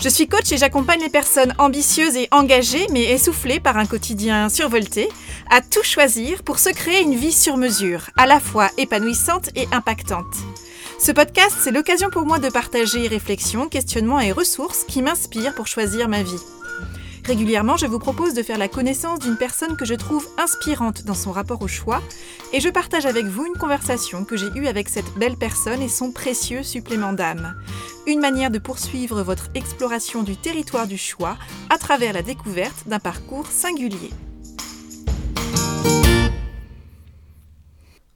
[0.00, 4.48] Je suis coach et j'accompagne les personnes ambitieuses et engagées, mais essoufflées par un quotidien
[4.48, 5.08] survolté,
[5.50, 9.66] à tout choisir pour se créer une vie sur mesure, à la fois épanouissante et
[9.72, 10.36] impactante.
[11.00, 15.66] Ce podcast, c'est l'occasion pour moi de partager réflexions, questionnements et ressources qui m'inspirent pour
[15.66, 16.57] choisir ma vie.
[17.28, 21.12] Régulièrement, je vous propose de faire la connaissance d'une personne que je trouve inspirante dans
[21.12, 22.00] son rapport au choix
[22.54, 25.90] et je partage avec vous une conversation que j'ai eue avec cette belle personne et
[25.90, 27.54] son précieux supplément d'âme.
[28.06, 31.36] Une manière de poursuivre votre exploration du territoire du choix
[31.68, 34.10] à travers la découverte d'un parcours singulier.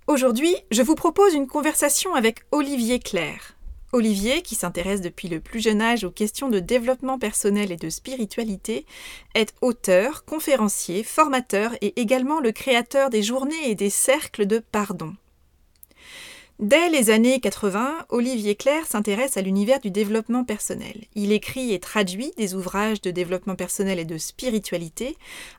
[0.06, 3.51] Aujourd'hui, je vous propose une conversation avec Olivier Claire.
[3.92, 7.90] Olivier, qui s'intéresse depuis le plus jeune âge aux questions de développement personnel et de
[7.90, 8.86] spiritualité,
[9.34, 15.14] est auteur, conférencier, formateur et également le créateur des journées et des cercles de pardon.
[16.62, 20.94] Dès les années 80, Olivier Claire s'intéresse à l'univers du développement personnel.
[21.16, 25.16] Il écrit et traduit des ouvrages de développement personnel et de spiritualité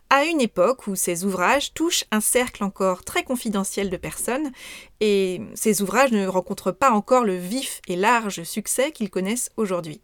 [0.09, 4.54] à une époque où ces ouvrages touchent un cercle encore très confidentiel de personnes
[5.02, 10.00] et ces ouvrages ne rencontrent pas encore le vif et large succès qu'ils connaissent aujourd'hui.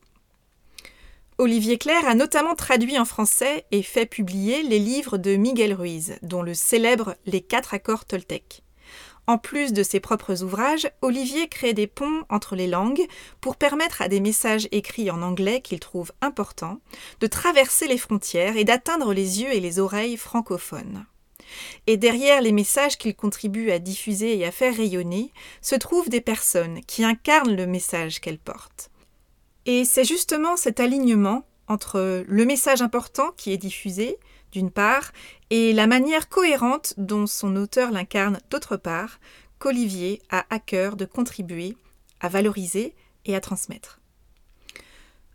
[1.38, 6.18] Olivier Claire a notamment traduit en français et fait publier les livres de Miguel Ruiz,
[6.24, 8.64] dont le célèbre Les quatre accords Toltec.
[9.30, 13.06] En plus de ses propres ouvrages, Olivier crée des ponts entre les langues
[13.42, 16.80] pour permettre à des messages écrits en anglais qu'il trouve importants
[17.20, 21.06] de traverser les frontières et d'atteindre les yeux et les oreilles francophones.
[21.86, 26.22] Et derrière les messages qu'il contribue à diffuser et à faire rayonner, se trouvent des
[26.22, 28.90] personnes qui incarnent le message qu'elles portent.
[29.68, 34.18] Et c'est justement cet alignement entre le message important qui est diffusé,
[34.52, 35.12] d'une part,
[35.50, 39.20] et la manière cohérente dont son auteur l'incarne d'autre part,
[39.60, 41.76] qu'Olivier a à cœur de contribuer
[42.20, 42.96] à valoriser
[43.26, 44.00] et à transmettre.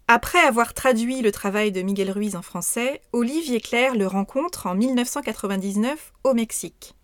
[0.07, 4.75] Après avoir traduit le travail de Miguel Ruiz en français, Olivier Claire le rencontre en
[4.75, 6.95] 1999 au Mexique.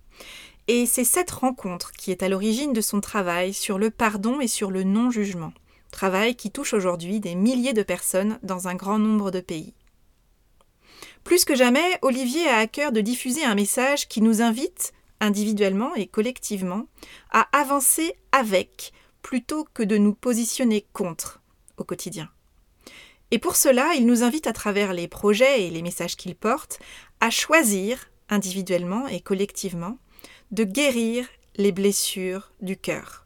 [0.68, 4.48] Et c'est cette rencontre qui est à l'origine de son travail sur le pardon et
[4.48, 5.52] sur le non-jugement,
[5.90, 9.72] travail qui touche aujourd'hui des milliers de personnes dans un grand nombre de pays.
[11.30, 15.94] Plus que jamais, Olivier a à cœur de diffuser un message qui nous invite, individuellement
[15.94, 16.86] et collectivement,
[17.30, 18.92] à avancer avec
[19.22, 21.40] plutôt que de nous positionner contre
[21.76, 22.28] au quotidien.
[23.30, 26.80] Et pour cela, il nous invite à travers les projets et les messages qu'il porte
[27.20, 29.98] à choisir, individuellement et collectivement,
[30.50, 33.24] de guérir les blessures du cœur.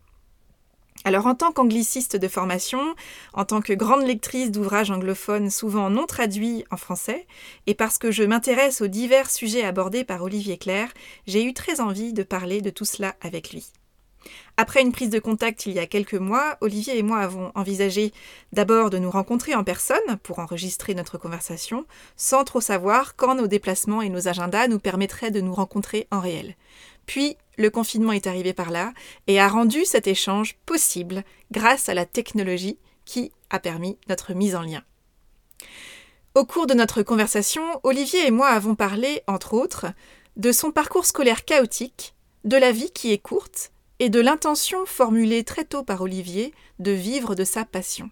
[1.07, 2.95] Alors en tant qu'angliciste de formation,
[3.35, 7.27] en tant que grande lectrice d'ouvrages anglophones souvent non traduits en français,
[7.67, 10.93] et parce que je m'intéresse aux divers sujets abordés par Olivier Claire,
[11.27, 13.67] j'ai eu très envie de parler de tout cela avec lui.
[14.57, 18.13] Après une prise de contact il y a quelques mois, Olivier et moi avons envisagé
[18.55, 21.85] d'abord de nous rencontrer en personne pour enregistrer notre conversation,
[22.17, 26.21] sans trop savoir quand nos déplacements et nos agendas nous permettraient de nous rencontrer en
[26.21, 26.57] réel.
[27.05, 28.93] Puis le confinement est arrivé par là
[29.27, 34.57] et a rendu cet échange possible grâce à la technologie qui a permis notre mise
[34.57, 34.83] en lien.
[36.35, 39.87] Au cours de notre conversation, Olivier et moi avons parlé, entre autres,
[40.37, 42.15] de son parcours scolaire chaotique,
[42.45, 43.71] de la vie qui est courte
[44.01, 48.11] et de l'intention formulée très tôt par Olivier de vivre de sa passion.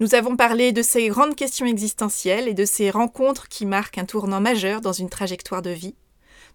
[0.00, 4.04] Nous avons parlé de ces grandes questions existentielles et de ces rencontres qui marquent un
[4.04, 5.94] tournant majeur dans une trajectoire de vie,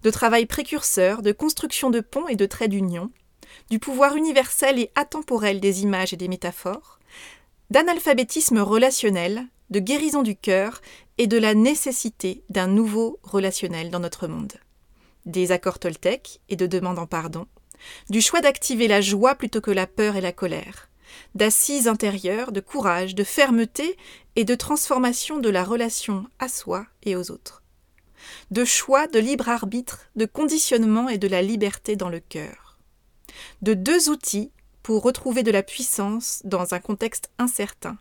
[0.04, 3.12] de travail précurseur, de construction de ponts et de traits d'union,
[3.70, 7.00] du pouvoir universel et atemporel des images et des métaphores,
[7.70, 10.82] d'analphabétisme relationnel, de guérison du cœur
[11.18, 14.54] et de la nécessité d'un nouveau relationnel dans notre monde.
[15.26, 17.46] Des accords Toltec et de demande en pardon,
[18.10, 20.90] du choix d'activer la joie plutôt que la peur et la colère,
[21.36, 23.98] d'assises intérieures, de courage, de fermeté
[24.36, 27.64] et de transformation de la relation à soi et aux autres
[28.52, 32.78] de choix, de libre arbitre, de conditionnement et de la liberté dans le cœur.
[33.62, 34.52] De deux outils
[34.84, 37.98] pour retrouver de la puissance dans un contexte incertain.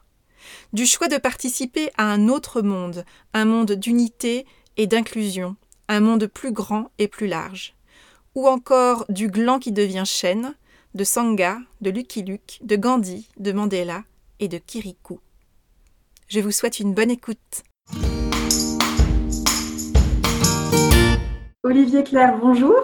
[0.72, 3.04] Du choix de participer à un autre monde,
[3.34, 5.56] un monde d'unité et d'inclusion,
[5.88, 7.74] un monde plus grand et plus large.
[8.34, 10.54] Ou encore du gland qui devient chêne,
[10.94, 14.04] de Sangha, de Lucky Luke, de Gandhi, de Mandela
[14.40, 15.20] et de Kirikou.
[16.28, 17.62] Je vous souhaite une bonne écoute.
[21.68, 22.82] Olivier Claire, bonjour.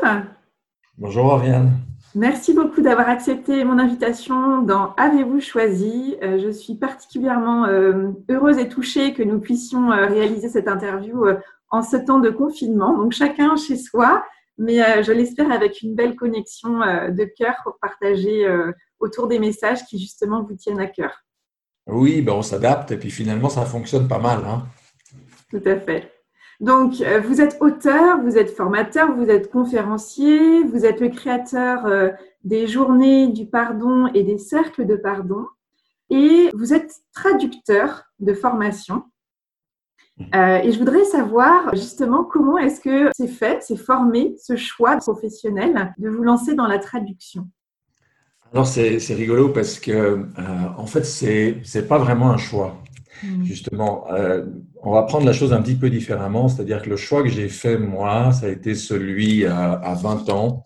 [0.99, 1.73] Bonjour Oriane.
[2.15, 8.59] Merci beaucoup d'avoir accepté mon invitation dans Avez-vous choisi euh, Je suis particulièrement euh, heureuse
[8.59, 11.25] et touchée que nous puissions euh, réaliser cette interview
[11.71, 12.95] en ce temps de confinement.
[12.95, 14.23] Donc chacun chez soi,
[14.59, 18.47] mais je l'espère avec une belle connexion de cœur pour partager
[19.01, 21.25] autour des messages qui justement vous tiennent à cœur.
[21.87, 24.41] Oui, ben on s'adapte et puis finalement ça fonctionne pas mal.
[24.45, 24.67] Hein.
[25.49, 26.14] Tout à fait.
[26.61, 31.87] Donc, euh, vous êtes auteur, vous êtes formateur, vous êtes conférencier, vous êtes le créateur
[31.87, 32.11] euh,
[32.45, 35.47] des journées du pardon et des cercles de pardon,
[36.11, 39.05] et vous êtes traducteur de formation.
[40.17, 40.25] Mmh.
[40.35, 44.97] Euh, et je voudrais savoir justement comment est-ce que c'est fait, c'est formé, ce choix
[44.99, 47.49] professionnel de vous lancer dans la traduction?
[48.53, 50.29] Alors c'est rigolo parce que
[50.79, 52.77] en fait c'est c'est pas vraiment un choix.
[53.25, 53.45] Mm.
[53.45, 54.45] Justement, euh,
[54.83, 57.49] on va prendre la chose un petit peu différemment, c'est-à-dire que le choix que j'ai
[57.49, 60.63] fait, moi, ça a été celui à, 20 ans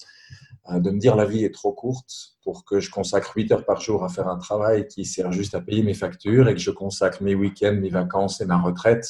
[0.70, 3.64] euh, de me dire la vie est trop courte pour que je consacre 8 heures
[3.64, 6.60] par jour à faire un travail qui sert juste à payer mes factures et que
[6.60, 9.06] je consacre mes week-ends, mes vacances et ma retraite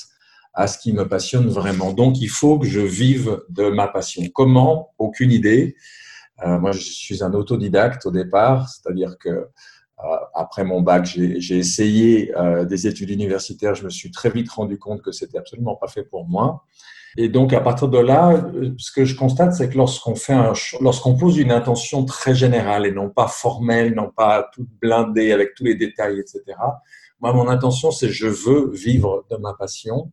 [0.55, 1.93] à ce qui me passionne vraiment.
[1.93, 4.23] Donc, il faut que je vive de ma passion.
[4.35, 4.93] Comment?
[4.99, 5.77] Aucune idée.
[6.45, 9.45] Euh, moi, je suis un autodidacte au départ, c'est-à-dire que euh,
[10.35, 13.75] après mon bac, j'ai essayé euh, des études universitaires.
[13.75, 16.65] Je me suis très vite rendu compte que c'était absolument pas fait pour moi.
[17.17, 20.35] Et donc, à partir de là, euh, ce que je constate, c'est que lorsqu'on fait
[20.35, 25.33] un, lorsqu'on pose une intention très générale et non pas formelle, non pas toute blindée
[25.33, 26.57] avec tous les détails, etc.
[27.21, 30.13] Moi, mon intention, c'est je veux vivre de ma passion.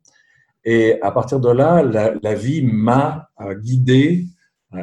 [0.63, 3.29] Et à partir de là, la, la vie m'a
[3.61, 4.25] guidé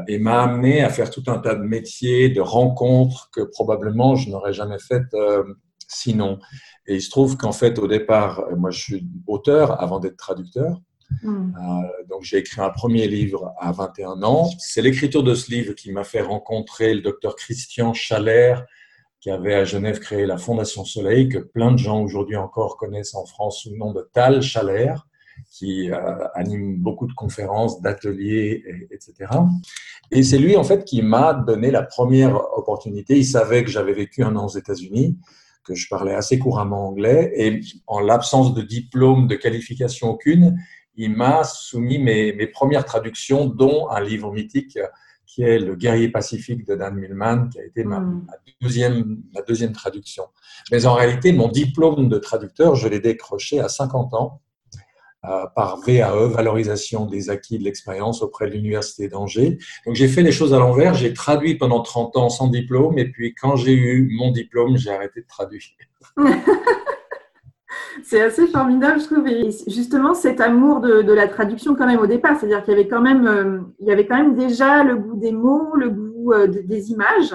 [0.09, 4.31] et m'a amené à faire tout un tas de métiers, de rencontres que probablement je
[4.31, 5.43] n'aurais jamais faites euh,
[5.89, 6.39] sinon.
[6.87, 10.81] Et il se trouve qu'en fait, au départ, moi, je suis auteur avant d'être traducteur.
[11.23, 11.53] Hmm.
[11.55, 14.49] Euh, donc, j'ai écrit un premier livre à 21 ans.
[14.59, 18.65] C'est l'écriture de ce livre qui m'a fait rencontrer le docteur Christian Chalère,
[19.21, 23.15] qui avait à Genève créé la Fondation Soleil, que plein de gens aujourd'hui encore connaissent
[23.15, 25.07] en France sous le nom de Tal Chalère
[25.51, 29.31] qui euh, anime beaucoup de conférences, d'ateliers, etc.
[30.11, 33.17] Et c'est lui, en fait, qui m'a donné la première opportunité.
[33.17, 35.19] Il savait que j'avais vécu un an aux États-Unis,
[35.65, 40.57] que je parlais assez couramment anglais, et en l'absence de diplôme, de qualification aucune,
[40.97, 44.79] il m'a soumis mes, mes, premières traductions, dont un livre mythique
[45.33, 48.27] qui est Le guerrier pacifique de Dan Millman, qui a été ma, hmm.
[48.27, 50.25] ma, deuxième, ma deuxième traduction.
[50.71, 54.43] Mais en réalité, mon diplôme de traducteur, je l'ai décroché à 50 ans
[55.55, 59.59] par VAE, valorisation des acquis de l'expérience auprès de l'Université d'Angers.
[59.87, 63.09] Donc j'ai fait les choses à l'envers, j'ai traduit pendant 30 ans sans diplôme, et
[63.11, 65.63] puis quand j'ai eu mon diplôme, j'ai arrêté de traduire.
[68.03, 69.27] C'est assez formidable, je trouve.
[69.69, 73.01] Justement, cet amour de, la traduction quand même au départ, c'est-à-dire qu'il y avait quand
[73.01, 76.91] même, euh, y avait quand même déjà le goût des mots, le goût euh, des
[76.91, 77.35] images,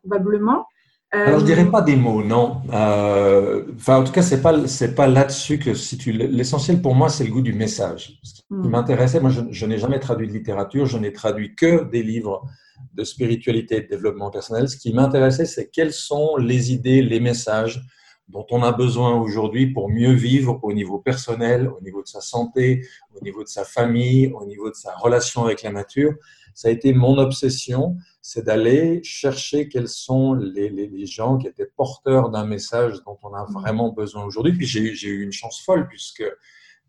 [0.00, 0.66] probablement.
[1.10, 2.60] Alors, je dirais pas des mots, non.
[2.70, 6.94] Euh, enfin, en tout cas, c'est pas c'est pas là-dessus que si tu l'essentiel pour
[6.94, 8.20] moi, c'est le goût du message.
[8.22, 8.68] Ce qui hmm.
[8.68, 12.44] m'intéressait, moi, je, n'ai jamais traduit de littérature, je n'ai traduit que des livres
[12.92, 14.68] de spiritualité et de développement personnel.
[14.68, 17.82] Ce qui m'intéressait, c'est quelles sont les idées, les messages
[18.28, 22.20] dont on a besoin aujourd'hui pour mieux vivre au niveau personnel, au niveau de sa
[22.20, 26.12] santé, au niveau de sa famille, au niveau de sa relation avec la nature.
[26.52, 27.96] Ça a été mon obsession
[28.28, 33.44] c'est d'aller chercher quels sont les, gens qui étaient porteurs d'un message dont on a
[33.44, 33.52] mm.
[33.54, 34.52] vraiment besoin aujourd'hui.
[34.52, 36.22] Puis j'ai eu une chance folle puisque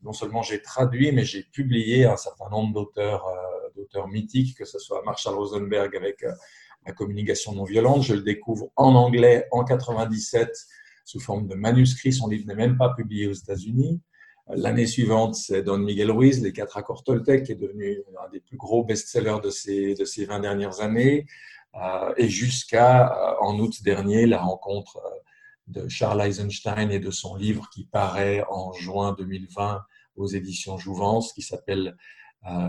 [0.03, 4.65] non seulement j'ai traduit, mais j'ai publié un certain nombre d'auteurs euh, d'auteurs mythiques, que
[4.65, 6.33] ce soit Marshall Rosenberg avec euh,
[6.85, 8.03] la communication non violente.
[8.03, 10.51] Je le découvre en anglais en 97
[11.05, 12.11] sous forme de manuscrit.
[12.11, 14.01] Son livre n'est même pas publié aux États-Unis.
[14.51, 18.39] L'année suivante, c'est Don Miguel Ruiz, Les quatre accords Toltec, qui est devenu un des
[18.39, 21.27] plus gros best-sellers de ces, de ces 20 dernières années.
[21.75, 25.09] Euh, et jusqu'à, euh, en août dernier, la rencontre euh,
[25.67, 29.83] de Charles Eisenstein et de son livre qui paraît en juin 2020
[30.15, 31.95] aux éditions Jouvence, qui s'appelle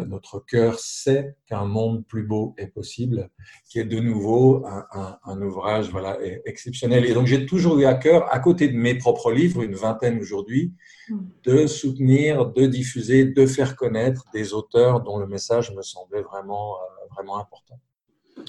[0.07, 3.31] notre cœur sait qu'un monde plus beau est possible,
[3.69, 7.07] qui est de nouveau un, ouvrage voilà, exceptionnel.
[7.07, 10.19] Et donc j'ai toujours eu à cœur, à côté de mes propres livres, une vingtaine
[10.19, 10.75] aujourd'hui,
[11.09, 11.19] hmm.
[11.45, 16.75] de soutenir, de diffuser, de faire connaître des auteurs dont le message me semblait vraiment,
[16.75, 17.79] euh, vraiment important.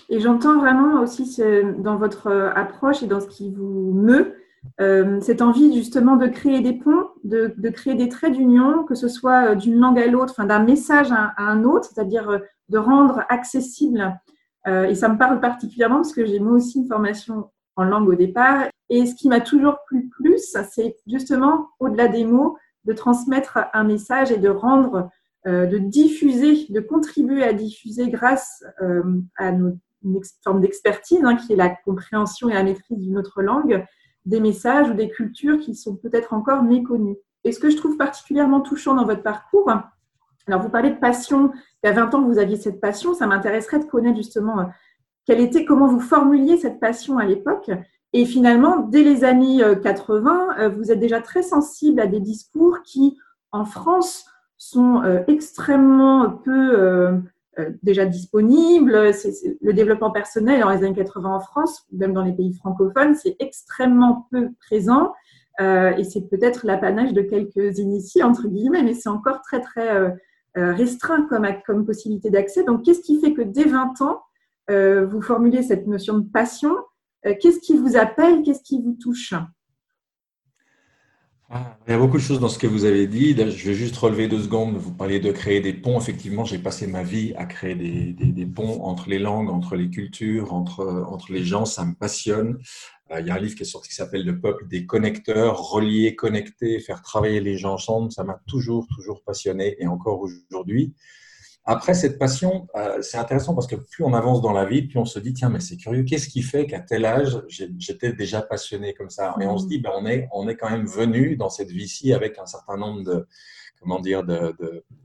[0.10, 1.42] Et j'entends vraiment aussi
[1.80, 4.41] dans votre euh, approche et dans ce qui vous meut, euh,
[5.22, 9.52] cette envie justement de créer des ponts, de, créer des traits d'union, que ce soit
[9.52, 12.40] euh, d'une langue à l'autre, enfin, d'un message à, un autre, c'est-à-dire euh,
[12.70, 14.18] de rendre accessible.
[14.68, 18.16] et ça me parle particulièrement parce que j'ai moi aussi une formation en langue au
[18.16, 18.68] départ.
[18.90, 23.84] Et ce qui m'a toujours plu plus, c'est justement, au-delà des mots, de transmettre un
[23.84, 25.10] message et de rendre,
[25.46, 28.64] de diffuser, de contribuer à diffuser grâce
[29.38, 29.74] à nos
[30.44, 33.86] forme d'expertise, hein, qui est la compréhension et la maîtrise d'une autre langue,
[34.26, 37.18] des messages ou des cultures qui sont peut-être encore méconnues.
[37.44, 39.72] Et ce que je trouve particulièrement touchant dans votre parcours,
[40.48, 41.52] alors vous parlez de passion,
[41.84, 44.66] il y a 20 ans vous aviez cette passion, ça m'intéresserait de connaître justement euh,
[45.26, 47.72] quelle était, comment vous formuliez cette passion à l'époque.
[48.14, 52.20] Et finalement, dès les années 80, euh, euh, vous êtes déjà très sensible à des
[52.20, 53.18] discours qui,
[53.52, 54.26] en France,
[54.58, 57.20] sont extrêmement peu
[57.84, 59.12] déjà disponibles.
[59.62, 63.36] le développement personnel dans les années 80 en France, même dans les pays francophones, c'est
[63.40, 65.12] extrêmement peu présent.
[65.60, 69.96] Euh, et c'est peut-être l'apanage de quelques initiés, entre guillemets, mais c'est encore très, très
[69.96, 70.10] euh,
[70.58, 72.64] euh, restreint comme, comme possibilité d'accès.
[72.64, 74.22] Donc, qu'est-ce qui fait que dès 20 ans,
[74.70, 76.74] vous formulez cette notion de passion?
[77.24, 78.42] Qu'est-ce qui vous appelle?
[78.42, 79.34] Qu'est-ce qui vous touche?
[81.88, 83.36] Il y a beaucoup de choses dans ce que vous avez dit.
[83.36, 84.78] je vais juste relever deux secondes.
[84.78, 86.00] Vous parliez de créer des ponts.
[86.00, 89.90] Effectivement, j'ai passé ma vie à créer des, des, ponts entre les langues, entre les
[89.90, 91.66] cultures, entre, entre les gens.
[91.66, 92.58] Ça me passionne.
[93.12, 95.58] Euh, il y a un livre qui est sorti qui s'appelle Le peuple des connecteurs,
[95.58, 98.12] relier, connecter, faire travailler les gens ensemble.
[98.12, 100.94] Ça m'a toujours, toujours passionné et encore aujourd'hui.
[101.64, 104.98] Après, cette passion, euh, c'est intéressant parce que plus on avance dans la vie, plus
[104.98, 108.42] on se dit, tiens, mais c'est curieux, qu'est-ce qui fait qu'à tel âge, j'étais déjà
[108.42, 109.36] passionné comme ça?
[109.40, 112.14] Et on se dit, ben, on, est, on est quand même venu dans cette vie-ci
[112.14, 113.28] avec un certain nombre de,
[113.80, 114.24] comment dire,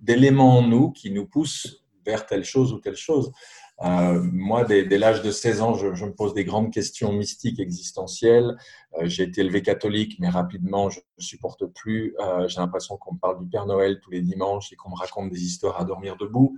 [0.00, 3.32] d'éléments en nous qui nous poussent vers telle chose ou telle chose.
[3.84, 8.56] Euh, moi, dès, l'âge de 16 ans, je, me pose des grandes questions mystiques, existentielles.
[8.98, 12.14] Euh, j'ai été élevé catholique, mais rapidement, je ne supporte plus.
[12.20, 14.96] Euh, j'ai l'impression qu'on me parle du Père Noël tous les dimanches et qu'on me
[14.96, 16.56] raconte des histoires à dormir debout.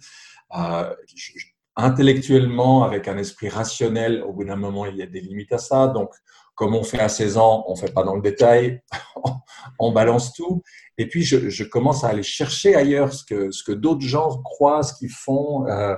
[1.77, 5.59] intellectuellement, avec un esprit rationnel, au bout d'un moment, il y a des limites à
[5.59, 5.87] ça.
[5.87, 6.11] Donc,
[6.57, 8.83] comme on fait à 16 ans, on ne fait pas dans le détail,
[9.79, 10.63] on balance tout.
[10.99, 14.43] Et puis, je, je, commence à aller chercher ailleurs ce que, ce que d'autres gens
[14.43, 15.69] croient, ce qu'ils font.
[15.69, 15.95] Euh,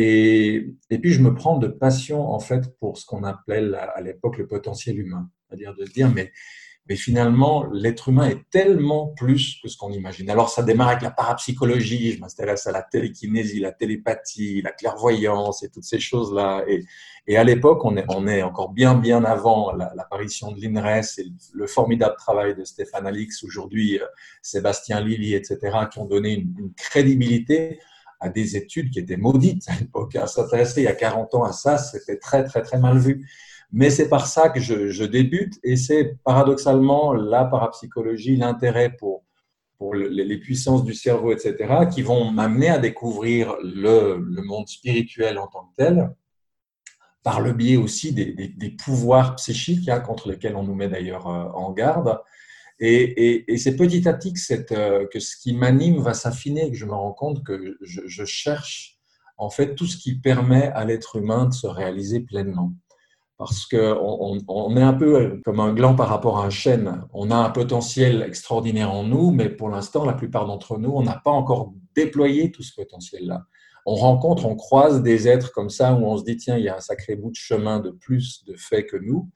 [0.00, 4.38] et, puis, je me prends de passion, en fait, pour ce qu'on appelait à l'époque
[4.38, 5.28] le potentiel humain.
[5.48, 6.30] C'est-à-dire de se dire, mais,
[6.88, 10.30] mais finalement, l'être humain est tellement plus que ce qu'on imagine.
[10.30, 15.64] Alors, ça démarre avec la parapsychologie, je m'intéresse à la télékinésie, la télépathie, la clairvoyance
[15.64, 16.62] et toutes ces choses-là.
[16.68, 16.84] Et,
[17.26, 21.26] et à l'époque, on est, on est encore bien, bien avant l'apparition de l'INRES et
[21.54, 24.06] le formidable travail de Stéphane Alix, aujourd'hui euh,
[24.42, 25.58] Sébastien Lilly, etc.,
[25.90, 27.80] qui ont donné une crédibilité
[28.20, 30.16] à des études qui étaient maudites à l'époque.
[30.26, 33.28] S'intéresser il y a 40 ans à ça, c'était très, très, très mal vu.
[33.70, 39.24] Mais c'est par ça que je, débute et c'est paradoxalement la parapsychologie, l'intérêt pour,
[39.76, 45.48] pour les puissances du cerveau, etc., qui vont m'amener à découvrir le, monde spirituel en
[45.48, 46.14] tant que tel,
[47.22, 51.28] par le biais aussi des, des pouvoirs psychiques hein, contre lesquels on nous met d'ailleurs
[51.28, 52.18] euh, en garde,
[52.80, 56.86] et, c'est petit à petit que, euh, que ce qui m'anime va s'affiner, que je
[56.86, 58.98] me rends compte que je, cherche
[59.36, 62.72] en fait tout ce qui permet à l'être humain de se réaliser pleinement.
[63.36, 67.04] Parce qu'on on, est un peu comme un gland par rapport à un chêne.
[67.12, 71.02] On a un potentiel extraordinaire en nous, mais pour l'instant, la plupart d'entre nous, on
[71.02, 73.44] n'a pas encore déployé tout ce potentiel-là.
[73.86, 76.68] On rencontre, on croise des êtres comme ça où on se dit, tiens, il y
[76.68, 79.30] a un sacré bout de chemin de plus de fait que nous.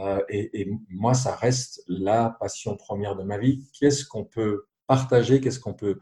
[0.00, 3.64] Euh, et, moi, ça reste la passion première de ma vie.
[3.78, 6.00] Qu'est-ce qu'on peut partager, qu'est-ce qu'on peut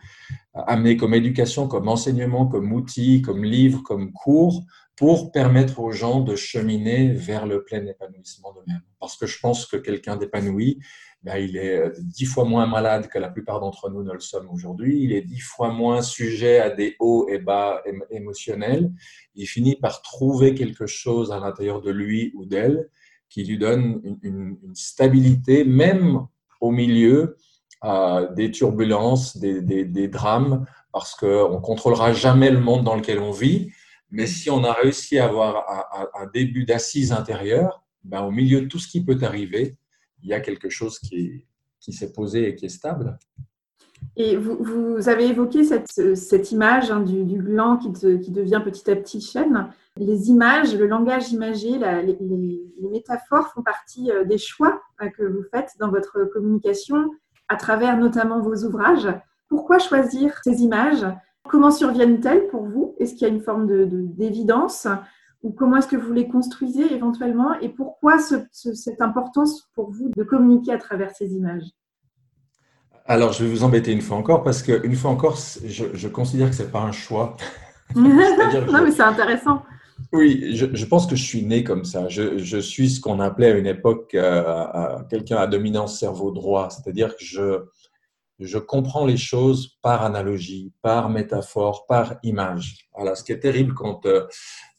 [0.55, 4.65] amener comme éducation, comme enseignement, comme outil, comme livre, comme cours,
[4.97, 8.83] pour permettre aux gens de cheminer vers le plein épanouissement d'eux-mêmes.
[8.99, 10.79] Parce que je pense que quelqu'un d'épanoui,
[11.23, 14.21] ben, il est euh, dix fois moins malade que la plupart d'entre nous ne le
[14.21, 15.03] sommes aujourd'hui.
[15.03, 18.91] Il est dix fois moins sujet à des hauts et bas émotionnels.
[19.35, 22.89] Il finit par trouver quelque chose à l'intérieur de lui ou d'elle
[23.29, 26.27] qui lui donne une, stabilité, même
[26.61, 27.37] au milieu
[28.35, 33.71] des turbulences, des, drames, parce qu'on ne contrôlera jamais le monde dans lequel on vit.
[34.11, 38.67] Mais si on a réussi à avoir un, début d'assise intérieure, ben, au milieu de
[38.67, 39.77] tout ce qui peut arriver,
[40.23, 41.45] il y a quelque chose qui
[41.81, 43.19] s'est posé et qui est stable.
[44.21, 49.69] Et vous, avez évoqué cette, image hein, du, gland qui, devient petit à petit chaîne.
[49.97, 55.43] Les images, le langage imagé, les, métaphores font partie euh, des choix euh, que vous
[55.53, 57.11] faites dans votre communication
[57.49, 59.09] à travers notamment vos ouvrages.
[59.49, 61.07] Pourquoi choisir ces images?
[61.49, 62.95] Comment surviennent-elles pour vous?
[62.99, 66.93] Est-ce qu'il y a une forme d'évidence de, Ou comment est-ce que vous les construisez
[66.93, 67.55] éventuellement?
[67.61, 71.78] Et pourquoi ce, cette importance pour vous de communiquer à travers ces images?
[73.09, 76.55] Alors, je vais vous embêter une fois encore parce qu'une fois encore, je, considère que
[76.55, 77.37] ce n'est pas un choix.
[77.97, 79.63] non, mais c'est intéressant.
[80.13, 82.09] Oui, je, pense que je suis né comme ça.
[82.09, 87.17] Je, suis ce qu'on appelait à une époque euh, quelqu'un à dominance cerveau droit, c'est-à-dire
[87.17, 87.63] que je,
[88.39, 92.89] je comprends les choses par analogie, par métaphore, par image.
[92.95, 94.27] Voilà, ce qui est terrible quand euh,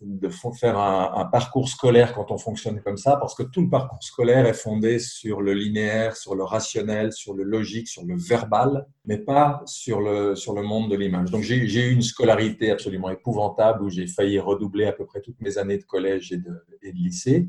[0.01, 4.01] de faire un, parcours scolaire quand on fonctionne comme ça, parce que tout le parcours
[4.01, 8.87] scolaire est fondé sur le linéaire, sur le rationnel, sur le logique, sur le verbal,
[9.05, 11.31] mais pas sur le, sur le monde de l'image.
[11.31, 15.39] Donc j'ai eu une scolarité absolument épouvantable où j'ai failli redoubler à peu près toutes
[15.41, 17.47] mes années de collège et de, et de lycée.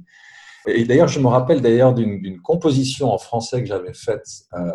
[0.66, 4.70] Et d'ailleurs, je me rappelle d'ailleurs d'une composition en français que j'avais faite euh,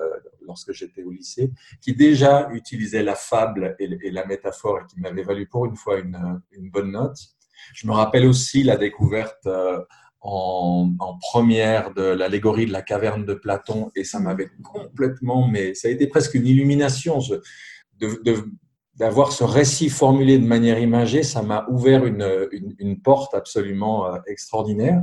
[0.46, 5.24] lorsque j'étais au lycée, qui déjà utilisait la fable et, la métaphore et qui m'avait
[5.24, 7.18] valu pour une fois une, bonne note.
[7.74, 9.80] Je me rappelle aussi la découverte euh,
[10.22, 15.88] en, première de l'allégorie de la caverne de Platon et ça m'avait complètement, mais ça
[15.88, 17.20] a été presque une illumination.
[18.00, 18.46] de,
[18.96, 24.08] d'avoir ce récit formulé de manière imagée, ça m'a ouvert une, une, une, porte absolument
[24.08, 25.02] euh, extraordinaire.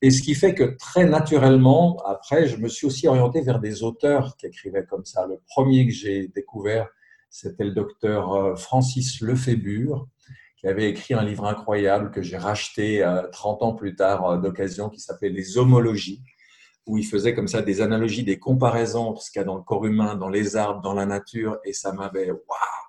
[0.00, 3.82] Et ce qui fait que très naturellement, après, je me suis aussi orienté vers des
[3.82, 5.26] auteurs qui écrivaient comme ça.
[5.26, 6.88] Le premier que j'ai découvert,
[7.30, 10.06] c'était le docteur euh, Francis Lefébure,
[10.56, 14.38] qui avait écrit un livre incroyable que j'ai racheté 30 euh, ans plus tard euh,
[14.38, 16.22] d'occasion, qui s'appelait Les homologies,
[16.86, 19.56] où il faisait comme ça des analogies, des comparaisons entre ce qu'il y a dans
[19.56, 22.87] le corps humain, dans les arbres, dans la nature, et ça m'avait, waouh,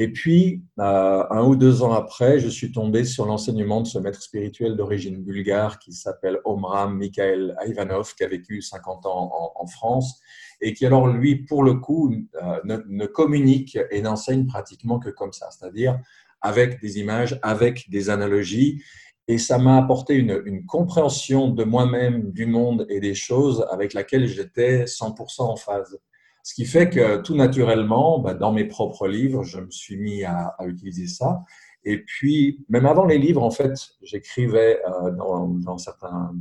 [0.00, 3.98] et puis, euh, un ou deux ans après, je suis tombé sur l'enseignement de ce
[3.98, 9.66] maître spirituel d'origine bulgare qui s'appelle Omram Mikhail Ivanov, qui a vécu 50 ans en,
[9.66, 10.20] France
[10.60, 15.32] et qui, alors, lui, pour le coup, euh, ne, communique et n'enseigne pratiquement que comme
[15.32, 15.98] ça, c'est-à-dire
[16.42, 18.80] avec des images, avec des analogies.
[19.26, 23.94] Et ça m'a apporté une, une compréhension de moi-même, du monde et des choses avec
[23.94, 25.98] laquelle j'étais 100% en phase.
[26.42, 30.24] Ce qui fait que tout naturellement, bah, dans mes propres livres, je me suis mis
[30.24, 31.42] à, utiliser ça.
[31.84, 36.32] Et puis, même avant les livres, en fait, j'écrivais euh, dans, certains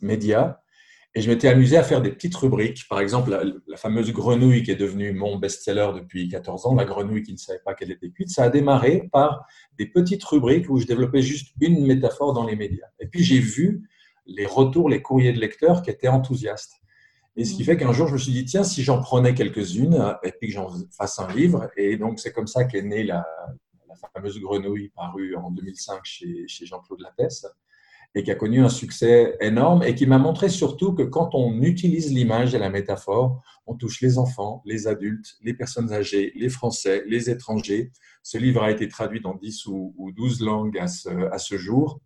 [0.00, 0.58] médias
[1.14, 2.88] et je m'étais amusé à faire des petites rubriques.
[2.88, 3.30] Par exemple,
[3.66, 7.38] la, fameuse grenouille qui est devenue mon best-seller depuis 14 ans, la grenouille qui ne
[7.38, 9.46] savait pas qu'elle était cuite, ça a démarré par
[9.78, 12.86] des petites rubriques où je développais juste une métaphore dans les médias.
[12.98, 13.88] Et puis, j'ai vu
[14.26, 16.80] les retours, les courriers de lecteurs qui étaient enthousiastes.
[17.36, 20.16] Et ce qui fait qu'un jour, je me suis dit, tiens, si j'en prenais quelques-unes
[20.22, 21.68] et puis que j'en fasse un livre.
[21.76, 23.26] Et donc, c'est comme ça qu'est née la,
[24.12, 27.46] fameuse grenouille parue en 2005 chez, chez Jean-Claude Lattès
[28.14, 31.62] et qui a connu un succès énorme et qui m'a montré surtout que quand on
[31.62, 36.48] utilise l'image et la métaphore, on touche les enfants, les adultes, les personnes âgées, les
[36.48, 37.90] Français, les étrangers.
[38.22, 42.00] Ce livre a été traduit dans 10 ou 12 langues à ce, à ce jour.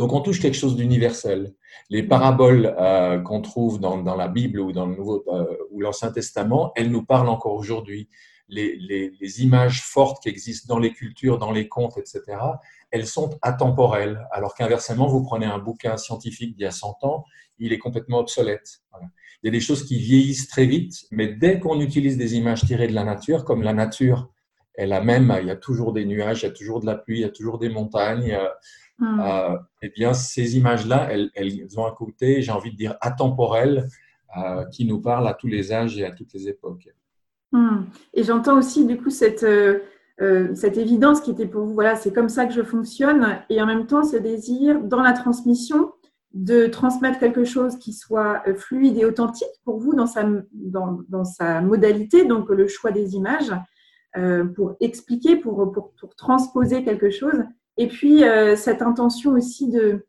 [0.00, 1.52] Donc on touche quelque chose d'universel.
[1.90, 6.10] Les paraboles euh, qu'on trouve dans, la Bible ou dans le Nouveau euh, ou l'Ancien
[6.10, 8.08] Testament, elles nous parlent encore aujourd'hui.
[8.48, 12.22] Les, images fortes qui existent dans les cultures, dans les contes, etc.,
[12.90, 14.26] elles sont atemporelles.
[14.32, 17.26] Alors qu'inversement, vous prenez un bouquin scientifique d'il y a 100 ans,
[17.58, 18.80] il est complètement obsolète.
[19.42, 22.64] Il y a des choses qui vieillissent très vite, mais dès qu'on utilise des images
[22.64, 24.30] tirées de la nature, comme la nature,
[24.74, 26.96] elle a même, il y a toujours des nuages, il y a toujours de la
[26.96, 28.34] pluie, il y a toujours des montagnes.
[29.02, 33.88] Euh, eh bien, ces images-là, elles, ont un côté, j'ai envie de dire, atemporel,
[34.36, 36.88] euh, qui nous parle à tous les âges et à toutes les époques.
[37.52, 37.84] Hmm.
[38.14, 39.80] Et j'entends aussi, du coup, cette, euh,
[40.54, 43.66] cette évidence qui était pour vous, voilà, c'est comme ça que je fonctionne, et en
[43.66, 45.92] même temps, ce désir, dans la transmission,
[46.32, 51.24] de transmettre quelque chose qui soit fluide et authentique pour vous dans sa, dans, dans
[51.24, 53.52] sa modalité, donc le choix des images,
[54.54, 57.42] pour expliquer, pour, pour, pour transposer quelque chose,
[57.80, 60.04] et puis, euh, cette intention aussi de,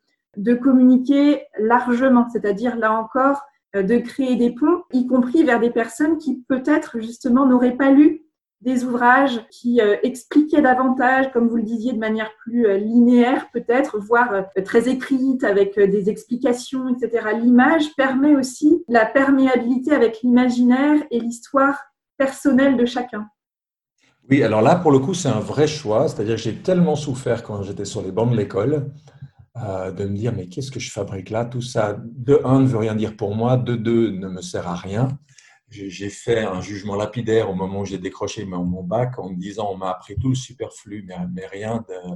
[0.55, 3.43] communiquer largement, c'est-à-dire là encore,
[3.77, 7.89] euh, de créer des ponts, y compris vers des personnes qui peut-être justement n'auraient pas
[7.89, 8.25] lu
[8.59, 13.97] des ouvrages qui euh, expliquaient davantage, comme vous le disiez, de manière plus linéaire peut-être,
[13.99, 17.29] voire très écrite avec des explications, etc.
[17.41, 21.79] L'image permet aussi la perméabilité avec l'imaginaire et l'histoire
[22.17, 23.29] personnelle de chacun.
[24.31, 26.07] Oui, alors là, pour le coup, c'est un vrai choix.
[26.07, 28.89] C'est-à-dire que j'ai tellement souffert quand j'étais sur les bancs de l'école
[29.57, 31.43] euh, de me dire, mais qu'est-ce que je fabrique là?
[31.43, 34.69] Tout ça, de un, ne veut rien dire pour moi, de deux, ne me sert
[34.69, 35.09] à rien.
[35.69, 39.69] J'ai fait un jugement lapidaire au moment où j'ai décroché mon bac en me disant,
[39.69, 42.15] on m'a appris tout le superflu, mais, rien de,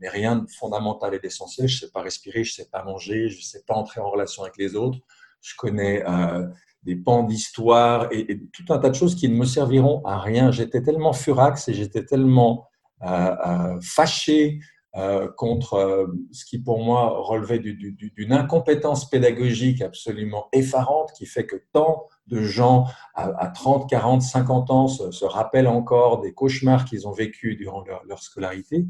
[0.00, 1.66] mais rien de fondamental et d'essentiel.
[1.66, 4.02] Je ne sais pas respirer, je ne sais pas manger, je ne sais pas entrer
[4.02, 4.98] en relation avec les autres.
[5.40, 6.04] Je connais...
[6.06, 6.46] Euh,
[6.84, 10.50] des pans d'histoire et, tout un tas de choses qui ne me serviront à rien.
[10.50, 12.66] J'étais tellement furax et j'étais tellement
[13.02, 14.60] euh, euh, fâché
[14.96, 21.56] euh, contre ce qui pour moi relevait d'une incompétence pédagogique absolument effarante qui fait que
[21.72, 27.12] tant de gens à, 30, 40, 50 ans se, rappellent encore des cauchemars qu'ils ont
[27.12, 28.86] vécus durant leur, leur scolarité,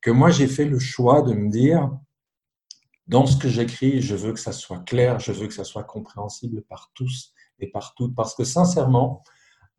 [0.00, 1.90] que moi j'ai fait le choix de me dire,
[3.06, 5.84] dans ce que j'écris, je veux que ça soit clair, je veux que ça soit
[5.84, 9.22] compréhensible par tous et par toutes, parce que sincèrement,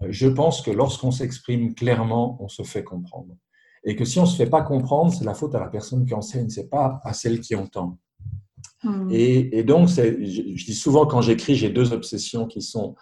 [0.09, 3.35] je pense que lorsqu'on s'exprime clairement, on se fait comprendre.
[3.85, 6.05] Et que si on ne se fait pas comprendre, c'est la faute à la personne
[6.05, 7.97] qui enseigne, c'est pas à celle qui entend.
[8.83, 9.09] Hmm.
[9.11, 12.95] Et, donc, je, je, dis souvent quand j'écris, j'ai deux obsessions qui sont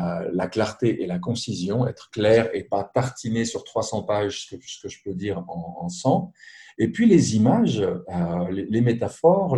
[0.00, 4.56] euh, la clarté et la concision, être clair et pas tartiner sur 300 pages ce
[4.56, 6.32] que, je peux dire en, en, 100.
[6.78, 9.56] Et puis les images, euh, les, métaphores,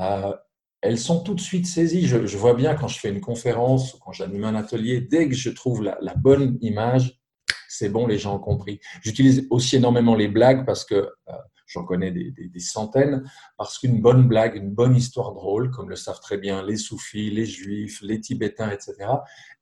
[0.00, 0.32] euh,
[0.80, 2.06] elles sont tout de suite saisies.
[2.06, 5.50] Je, vois bien quand je fais une conférence, quand j'anime un atelier, dès que je
[5.50, 7.20] trouve la, la bonne image,
[7.68, 8.80] c'est bon, les gens ont compris.
[9.02, 11.08] J'utilise aussi énormément les blagues parce que
[11.70, 13.24] j'en connais des, centaines,
[13.56, 17.30] parce qu'une bonne blague, une bonne histoire drôle, comme le savent très bien les soufis,
[17.30, 18.96] les juifs, les tibétains, etc.,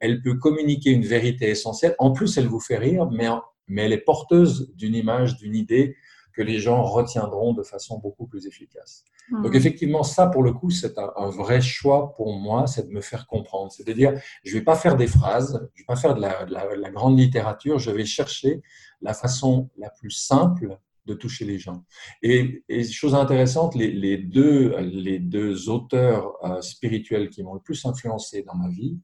[0.01, 1.95] elle peut communiquer une vérité essentielle.
[1.99, 3.29] En plus, elle vous fait rire, mais,
[3.67, 5.97] mais elle est porteuse d'une image, d'une idée
[6.33, 9.05] que les gens retiendront de façon beaucoup plus efficace.
[9.31, 9.43] Hmm.
[9.43, 13.01] Donc effectivement, ça, pour le coup, c'est un, vrai choix pour moi, c'est de me
[13.01, 13.71] faire comprendre.
[13.71, 16.15] C'est à dire, je ne vais pas faire des phrases, je ne vais pas faire
[16.15, 18.63] de la, la grande littérature, je vais chercher
[19.03, 21.85] la façon la plus simple de toucher les gens.
[22.23, 28.43] Et, chose intéressante, les, deux, les deux auteurs euh, spirituels qui m'ont le plus influencé
[28.43, 28.99] dans ma vie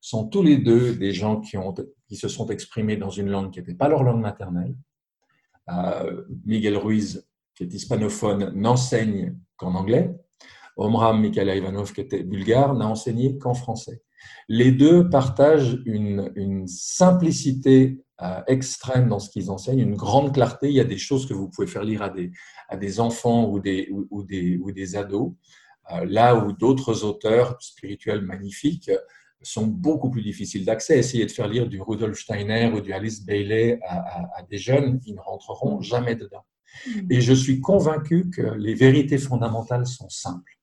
[0.00, 1.74] sont tous les deux des gens qui, ont,
[2.08, 4.74] qui se sont exprimés dans une langue qui n'était pas leur langue maternelle.
[5.70, 10.12] Euh, Miguel Ruiz, qui est hispanophone, n'enseigne qu'en anglais.
[10.76, 14.02] Omram Mikhail Ivanov, qui était bulgare, n'a enseigné qu'en français.
[14.48, 18.00] Les deux partagent une, simplicité
[18.46, 20.68] extrême dans ce qu'ils enseignent, une grande clarté.
[20.68, 22.30] Il y a des choses que vous pouvez faire lire à des,
[22.68, 25.32] à des enfants ou des, ou, des, ou des ados,
[25.90, 28.90] euh, là où d'autres auteurs spirituels magnifiques
[29.42, 30.98] sont beaucoup plus difficiles d'accès.
[30.98, 35.00] Essayez de faire lire du Rudolf Steiner ou du Alice Bailey à, à, des jeunes,
[35.04, 36.44] ils ne rentreront jamais dedans.
[37.10, 40.58] Et je suis convaincu que les vérités fondamentales sont simples.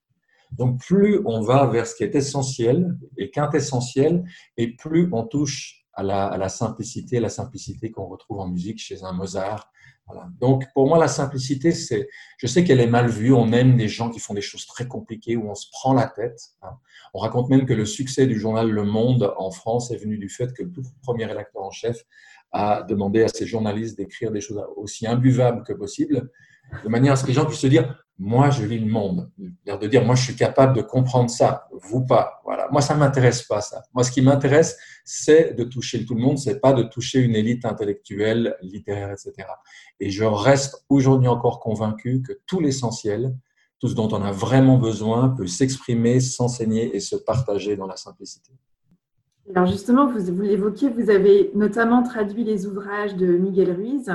[0.50, 4.24] Donc plus on va vers ce qui est essentiel et quintessentiel,
[4.56, 8.78] et plus on touche à la, à la simplicité, la simplicité qu'on retrouve en musique
[8.78, 9.70] chez un Mozart.
[10.40, 13.32] Donc, pour moi, la simplicité, c'est, je sais qu'elle est mal vue.
[13.32, 16.08] On aime des gens qui font des choses très compliquées où on se prend la
[16.08, 16.40] tête.
[16.62, 16.72] Hein.
[17.14, 20.28] On raconte même que le succès du journal Le Monde en France est venu du
[20.28, 22.04] fait que le tout premier rédacteur en chef
[22.52, 26.30] a demandé à ses journalistes d'écrire des choses aussi imbuvables que possible,
[26.82, 29.30] de manière à ce que les gens puissent se dire moi, je lis le monde.
[29.64, 32.42] De dire, moi, je suis capable de comprendre ça, vous pas.
[32.44, 32.68] Voilà.
[32.70, 33.82] Moi, ça m'intéresse pas, ça.
[33.94, 37.34] Moi, ce qui m'intéresse, c'est de toucher tout le monde, c'est pas de toucher une
[37.34, 39.48] élite intellectuelle, littéraire, etc.
[40.00, 43.34] Et je reste aujourd'hui encore convaincu que tout l'essentiel,
[43.78, 47.96] tout ce dont on a vraiment besoin, peut s'exprimer, s'enseigner et se partager dans la
[47.96, 48.52] simplicité.
[49.54, 54.12] Alors justement, vous l'évoquiez, vous avez notamment traduit les ouvrages de Miguel Ruiz.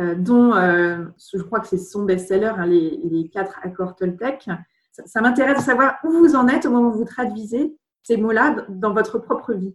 [0.00, 4.48] Euh, dont euh, je crois que c'est son best-seller, hein, les, quatre accords Toltec.
[4.90, 8.56] Ça, m'intéresse de savoir où vous en êtes au moment où vous traduisez ces mots-là
[8.68, 9.74] dans votre propre vie.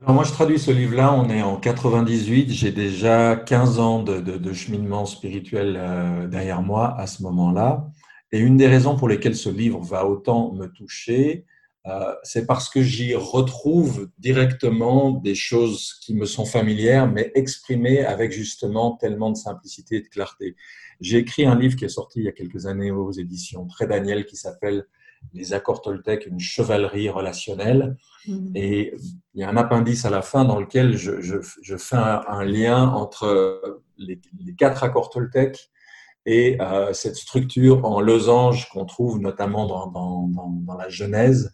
[0.00, 4.52] Alors moi, je traduis ce livre-là, on est en 98, j'ai déjà 15 ans de,
[4.52, 7.88] cheminement spirituel euh, derrière moi à ce moment-là.
[8.32, 11.44] Et une des raisons pour lesquelles ce livre va autant me toucher,
[11.86, 18.04] euh, c'est parce que j'y retrouve directement des choses qui me sont familières, mais exprimées
[18.04, 20.54] avec justement tellement de simplicité et de clarté.
[21.00, 23.88] J'ai écrit un livre qui est sorti il y a quelques années aux éditions Très
[23.88, 24.86] Daniel qui s'appelle
[25.34, 27.96] Les accords Toltec, une chevalerie relationnelle.
[28.28, 28.52] Mmh.
[28.54, 28.94] Et
[29.34, 31.40] il y a un appendice à la fin dans lequel je,
[31.78, 34.20] fais un, lien entre les,
[34.56, 35.68] quatre accords Toltec
[36.26, 41.52] et euh, cette structure en losange qu'on trouve notamment dans la Genèse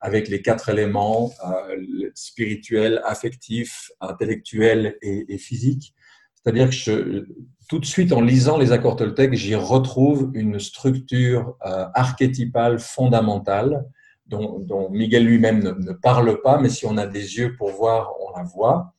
[0.00, 5.94] avec les quatre éléments euh, spirituels, affectifs, intellectuels et, et physiques.
[6.34, 7.24] C'est-à-dire que je,
[7.68, 13.84] tout de suite, en lisant les accords Toltec, j'y retrouve une structure euh, archétypale fondamentale
[14.26, 17.70] dont, dont Miguel lui-même ne, ne, parle pas, mais si on a des yeux pour
[17.70, 18.94] voir, on la voit.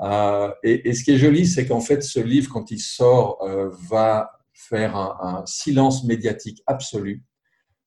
[0.00, 3.42] Euh, et, et, ce qui est joli, c'est qu'en fait, ce livre, quand il sort,
[3.42, 7.22] euh, va faire un, un silence médiatique absolu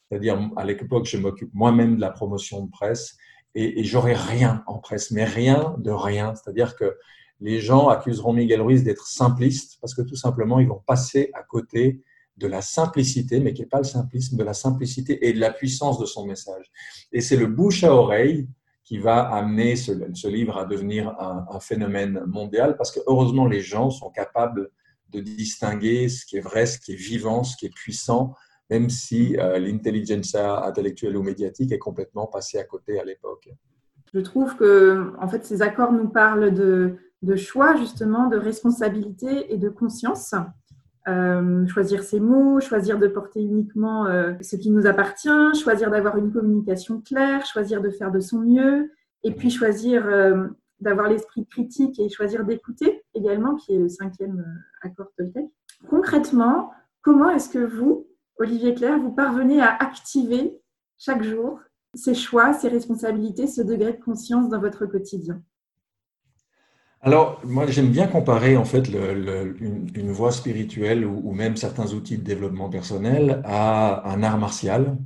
[0.10, 3.18] c'est-à-dire, à, l'époque, je m'occupe moi-même de la promotion de presse
[3.56, 6.34] et, et j'aurai rien en presse, mais rien de rien.
[6.36, 6.98] C'est-à-dire que
[7.40, 11.44] les gens accuseront Miguel Ruiz d'être simpliste parce que tout simplement, ils vont passer à
[11.44, 12.02] côté
[12.38, 15.52] de la simplicité, mais qui n'est pas le simplisme, de la simplicité et de la
[15.52, 16.72] puissance de son message.
[17.12, 18.48] Et c'est le bouche à oreille
[18.84, 23.60] qui va amener ce, livre à devenir un, un, phénomène mondial, parce que heureusement, les
[23.60, 24.70] gens sont capables
[25.10, 28.34] de distinguer ce qui est vrai, ce qui est vivant, ce qui est puissant,
[28.70, 33.50] même si euh, l'intelligence intellectuelle ou médiatique est complètement passée à côté à l'époque.
[34.14, 39.58] Je trouve que en fait, ces accords nous parlent de, choix, justement, de responsabilité et
[39.58, 40.34] de conscience.
[41.08, 45.30] Euh, choisir ses mots, choisir de porter uniquement euh, ce qui nous appartient,
[45.62, 48.92] choisir d'avoir une communication claire, choisir de faire de son mieux,
[49.24, 50.48] et puis choisir euh,
[50.82, 54.46] d'avoir l'esprit critique et choisir d'écouter également, qui est le cinquième
[54.82, 55.46] accord Toltec.
[55.90, 58.07] Concrètement, comment est-ce que vous,
[58.40, 60.60] Olivier Claire, vous parvenez à activer
[60.98, 61.60] chaque jour
[61.94, 65.42] ces choix, ces responsabilités, ce degré de conscience dans votre quotidien
[67.02, 72.24] alors, moi, j'aime bien comparer en fait une, voie spirituelle ou, même certains outils de
[72.24, 74.98] développement personnel à un art martial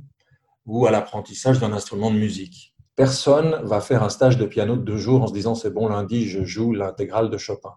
[0.64, 2.74] ou à l'apprentissage d'un instrument de musique.
[2.96, 5.88] Personne va faire un stage de piano de deux jours en se disant c'est bon
[5.88, 7.74] lundi je joue l'intégrale de Chopin.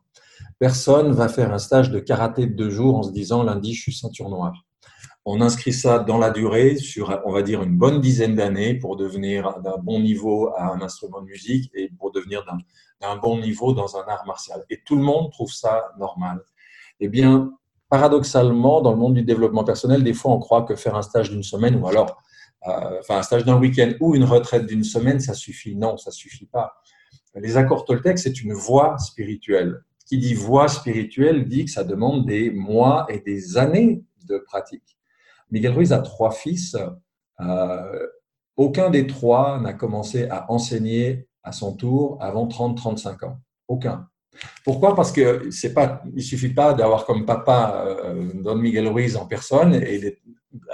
[0.59, 3.81] Personne va faire un stage de karaté de deux jours en se disant lundi je
[3.81, 4.64] suis ceinture noire.
[5.27, 8.95] On inscrit ça dans la durée sur, on va dire, une bonne dizaine d'années pour
[8.95, 12.45] devenir d'un bon niveau à un instrument de musique et pour devenir
[13.01, 14.63] d'un bon niveau dans un art martial.
[14.69, 16.41] Et tout le monde trouve ça normal.
[16.99, 17.51] Eh bien,
[17.89, 21.31] paradoxalement, dans le monde du développement personnel, des fois, on croit que faire un stage
[21.31, 22.21] d'une semaine ou alors
[22.67, 25.75] euh, enfin un stage d'un week-end ou une retraite d'une semaine, ça suffit.
[25.75, 26.73] Non, ça suffit pas.
[27.35, 29.81] Les accords Toltec, c'est une voie spirituelle.
[30.07, 34.94] Qui dit voie spirituelle dit que ça demande des mois et des années de pratique.
[35.51, 36.75] Miguel Ruiz a trois fils.
[37.39, 38.07] Euh,
[38.57, 43.39] aucun des trois n'a commencé à enseigner à son tour avant 30-35 ans.
[43.67, 44.07] Aucun.
[44.63, 44.95] Pourquoi?
[44.95, 49.25] Parce que c'est pas, il suffit pas d'avoir comme papa euh, Don Miguel Ruiz en
[49.25, 50.19] personne et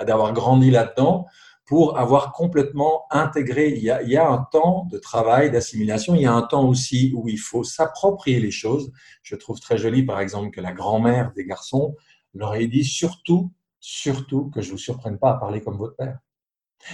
[0.05, 1.25] d'avoir grandi là-dedans
[1.65, 3.69] pour avoir complètement intégré.
[3.69, 7.29] Il y, a, un temps de travail, d'assimilation, il y a un temps aussi où
[7.29, 8.91] il faut s'approprier les choses.
[9.23, 11.95] Je trouve très joli, par exemple, que la grand-mère des garçons
[12.33, 15.97] leur ait dit surtout, surtout que je ne vous surprenne pas à parler comme votre
[15.97, 16.19] père.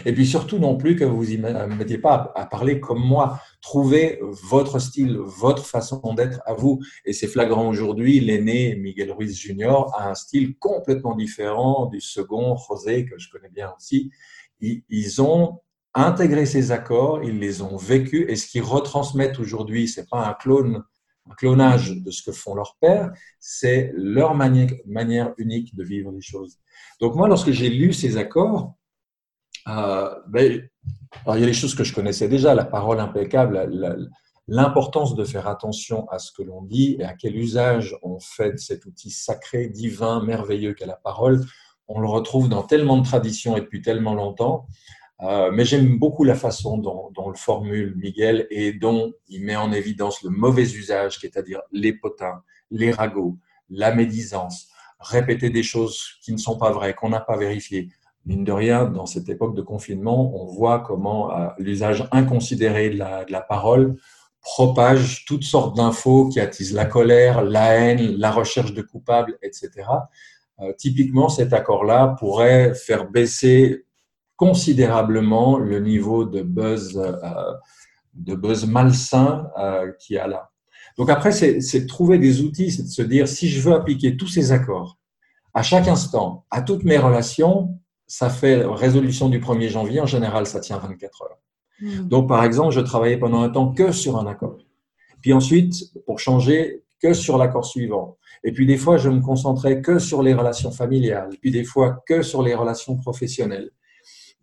[0.05, 3.39] Et puis surtout non plus que vous vous y mettiez pas à parler comme moi.
[3.61, 6.81] Trouvez votre style, votre façon d'être à vous.
[7.05, 9.85] Et c'est flagrant aujourd'hui, l'aîné Miguel Ruiz Jr.
[9.93, 14.11] a un style complètement différent du second, José, que je connais bien aussi
[14.59, 15.59] ils ont
[15.93, 20.27] intégré ces accords, ils les ont vécus, et ce qu'ils retransmettent aujourd'hui, ce n'est pas
[20.27, 20.83] un clone,
[21.35, 26.57] clonage de ce que font leurs pères, c'est leur manière, unique de vivre les choses.
[26.99, 28.73] Donc moi, lorsque j'ai lu ces accords,
[29.67, 30.69] euh, ben,
[31.27, 34.09] il y a des choses que je connaissais déjà, la parole impeccable,
[34.47, 38.53] l'importance de faire attention à ce que l'on dit et à quel usage on fait
[38.53, 41.45] de cet outil sacré, divin, merveilleux qu'est la parole
[41.87, 44.67] on le retrouve dans tellement de traditions et depuis tellement longtemps.
[45.21, 49.71] Euh, mais j'aime beaucoup la façon dont, le formule Miguel et dont il met en
[49.71, 53.37] évidence le mauvais usage, c'est-à-dire les potins, les ragots,
[53.69, 54.67] la médisance,
[54.99, 57.89] répéter des choses qui ne sont pas vraies, qu'on n'a pas vérifiées.
[58.25, 62.97] Mine de rien, dans cette époque de confinement, on voit comment euh, l'usage inconsidéré de
[62.97, 63.95] la, de la parole
[64.41, 69.69] propage toutes sortes d'infos qui attisent la colère, la haine, la recherche de coupables, etc.
[70.59, 73.85] Euh, typiquement, cet accord-là pourrait faire baisser
[74.37, 77.53] considérablement le niveau de buzz, euh,
[78.13, 80.51] de buzz malsain euh, qu'il y a là.
[80.97, 84.17] Donc après, c'est de trouver des outils, c'est de se dire, si je veux appliquer
[84.17, 84.97] tous ces accords
[85.53, 90.47] à chaque instant, à toutes mes relations, ça fait résolution du 1er janvier, en général,
[90.47, 91.37] ça tient 24 heures.
[91.81, 92.07] Mmh.
[92.07, 94.57] Donc, par exemple, je travaillais pendant un temps que sur un accord.
[95.21, 95.73] Puis ensuite,
[96.05, 98.17] pour changer, que sur l'accord suivant.
[98.43, 102.03] Et puis des fois, je me concentrais que sur les relations familiales, puis des fois
[102.05, 103.71] que sur les relations professionnelles.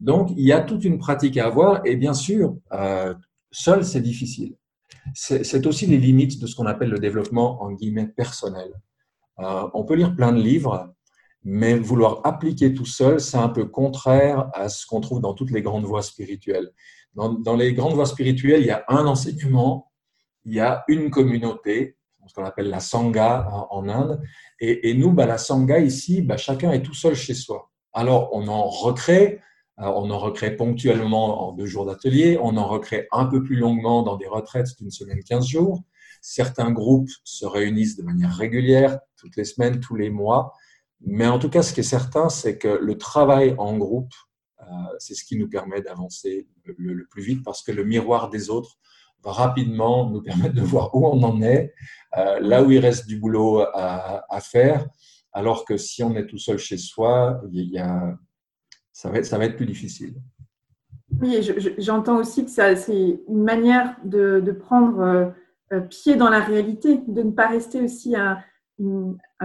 [0.00, 3.14] Donc, il y a toute une pratique à avoir, et bien sûr, euh,
[3.50, 4.56] seul, c'est difficile.
[5.12, 8.72] C'est aussi les limites de ce qu'on appelle le développement en guillemets personnel.
[9.38, 10.94] Euh, on peut lire plein de livres,
[11.42, 15.50] mais vouloir appliquer tout seul, c'est un peu contraire à ce qu'on trouve dans toutes
[15.50, 16.70] les grandes voies spirituelles.
[17.14, 19.92] Dans, les grandes voies spirituelles, il y a un enseignement,
[20.44, 24.20] il y a une communauté, ce qu'on appelle la sangha en, Inde.
[24.58, 27.70] Et, nous, bah, la sangha ici, bah, chacun est tout seul chez soi.
[27.92, 29.40] Alors, on en recrée,
[29.76, 34.02] on en recrée ponctuellement en deux jours d'atelier, on en recrée un peu plus longuement
[34.02, 35.82] dans des retraites d'une semaine, 15 jours.
[36.22, 40.54] Certains groupes se réunissent de manière régulière, toutes les semaines, tous les mois.
[41.00, 44.12] Mais en tout cas, ce qui est certain, c'est que le travail en groupe,
[44.60, 44.64] euh,
[44.98, 48.78] c'est ce qui nous permet d'avancer le, plus vite parce que le miroir des autres
[49.22, 51.74] va rapidement nous permettre de voir où on en est,
[52.16, 54.86] euh, là où il reste du boulot à, faire,
[55.32, 58.16] alors que si on est tout seul chez soi, il y a,
[58.94, 60.14] ça, va être, plus difficile.
[61.20, 61.40] Oui,
[61.78, 65.34] j'entends aussi que c'est une manière de, prendre
[65.72, 68.38] euh, pied dans la réalité, de ne pas rester aussi un,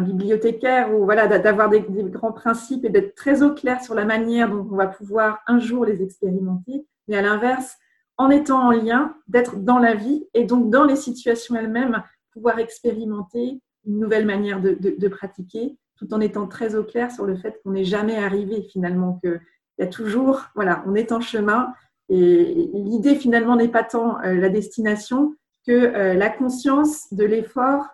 [0.01, 4.49] bibliothécaire ou voilà, d'avoir des, grands principes et d'être très au clair sur la manière
[4.49, 7.77] dont on va pouvoir un jour les expérimenter, mais à l'inverse,
[8.17, 12.59] en étant en lien, d'être dans la vie et donc dans les situations elles-mêmes, pouvoir
[12.59, 17.59] expérimenter une nouvelle manière de, pratiquer, tout en étant très au clair sur le fait
[17.63, 19.39] qu'on n'est jamais arrivé finalement, qu'il
[19.77, 21.73] y a toujours, voilà, on est en chemin
[22.07, 25.35] Et l'idée finalement n'est pas tant la destination
[25.67, 27.85] que la conscience de l'effort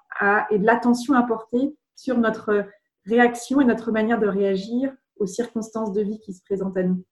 [0.51, 2.65] et de l'attention apportée sur notre
[3.05, 7.03] réaction et notre manière de réagir aux circonstances de vie qui se présentent à nous.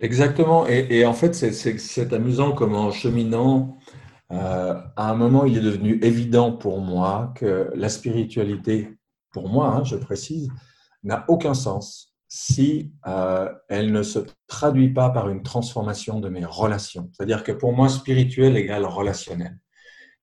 [0.00, 0.66] Exactement.
[0.66, 3.78] Et, en fait, c'est amusant comme en cheminant,
[4.32, 8.95] euh, à un moment, il est devenu évident pour moi que la spiritualité,
[9.36, 10.48] pour moi, hein, je précise,
[11.02, 16.46] n'a aucun sens si euh, elle ne se traduit pas par une transformation de mes
[16.46, 17.10] relations.
[17.12, 19.60] C'est-à-dire que pour moi, spirituel égale relationnel.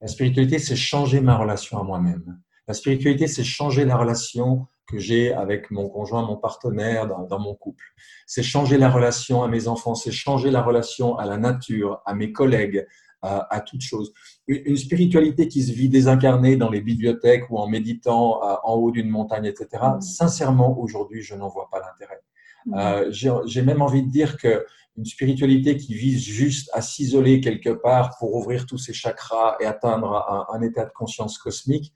[0.00, 2.40] La spiritualité, c'est changer ma relation à moi-même.
[2.66, 7.54] La spiritualité, c'est changer la relation que j'ai avec mon conjoint, mon partenaire dans, mon
[7.54, 7.84] couple.
[8.26, 12.16] C'est changer la relation à mes enfants, c'est changer la relation à la nature, à
[12.16, 12.84] mes collègues,
[13.22, 14.12] à, à toute chose.
[14.46, 18.90] Une, spiritualité qui se vit désincarnée dans les bibliothèques ou en méditant euh, en haut
[18.90, 19.68] d'une montagne, etc.
[19.82, 20.00] Mmh.
[20.02, 22.20] Sincèrement, aujourd'hui, je n'en vois pas l'intérêt.
[22.66, 22.74] Mmh.
[22.78, 27.70] Euh, j'ai même envie de dire que une spiritualité qui vise juste à s'isoler quelque
[27.70, 31.92] part pour ouvrir tous ses chakras et atteindre un état de conscience cosmique,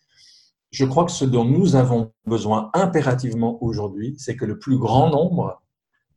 [0.70, 5.10] je crois que ce dont nous avons besoin impérativement aujourd'hui, c'est que le plus grand
[5.10, 5.62] nombre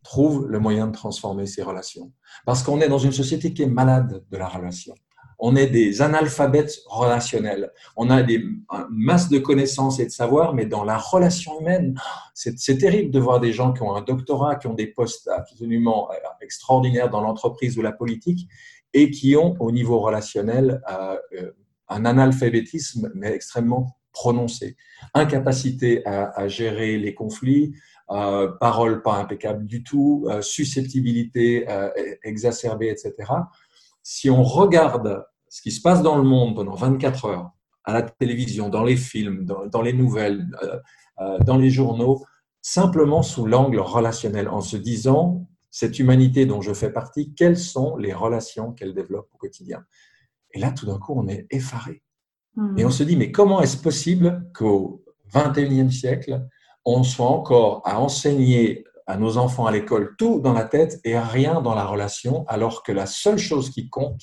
[0.04, 2.12] trouve le moyen de transformer ses relations.
[2.46, 4.96] Parce qu'on est dans une société qui est malade de la relation.
[5.44, 7.72] On est des analphabètes relationnels.
[7.98, 12.00] On a des, une masse de connaissances et de savoir, mais dans la relation humaine,
[12.34, 16.10] c'est terrible de voir des gens qui ont un doctorat, qui ont des postes absolument
[16.12, 18.48] euh, extraordinaires dans l'entreprise ou la politique,
[18.94, 21.52] et qui ont au niveau relationnel euh, euh,
[21.90, 24.76] un analphabétisme extrêmement prononcée,
[25.14, 27.74] incapacité à, gérer les conflits,
[28.10, 31.90] euh, parole pas impeccable du tout, susceptibilité euh,
[32.24, 33.14] exacerbée, etc.
[34.04, 37.52] Si on regarde ce qui se passe dans le monde pendant 24 heures,
[37.84, 40.48] à la télévision, dans les films, dans, les nouvelles,
[41.46, 42.24] dans les journaux,
[42.62, 47.98] simplement sous l'angle relationnel, en se disant, cette humanité dont je fais partie, quelles sont
[47.98, 49.84] les relations qu'elle développe au quotidien?
[50.54, 52.02] Et là, tout d'un coup, on est effaré.
[52.56, 52.78] Hmm.
[52.78, 56.46] Et on se dit, mais comment est-ce possible qu'au 21e siècle,
[56.86, 61.20] on soit encore à enseigner à nos enfants à l'école tout dans la tête et
[61.20, 64.22] rien dans la relation, alors que la seule chose qui compte,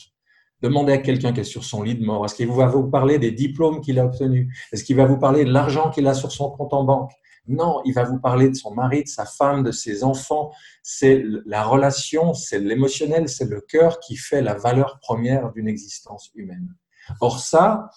[0.63, 3.19] demandez à quelqu'un qui est sur son lit de mort, est-ce qu'il va vous parler
[3.19, 4.53] des diplômes qu'il a obtenus?
[4.73, 7.13] Est-ce qu'il va vous parler de l'argent qu'il a sur son compte en banque?
[7.47, 10.53] Non, il va vous parler de son mari, de sa femme, de ses enfants.
[10.83, 16.31] C'est la relation, c'est l'émotionnel, c'est le cœur qui fait la valeur première d'une existence
[16.35, 16.75] humaine.
[17.21, 17.89] Or ça,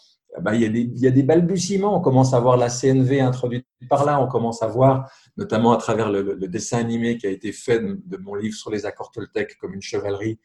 [0.54, 1.97] il, y a des, il, y a des, balbutiements.
[1.97, 4.21] On commence à voir la CNV introduite par là.
[4.21, 8.17] On commence à voir, notamment à travers le, dessin animé qui a été fait de,
[8.17, 10.39] mon livre sur les accords Toltec comme une chevalerie.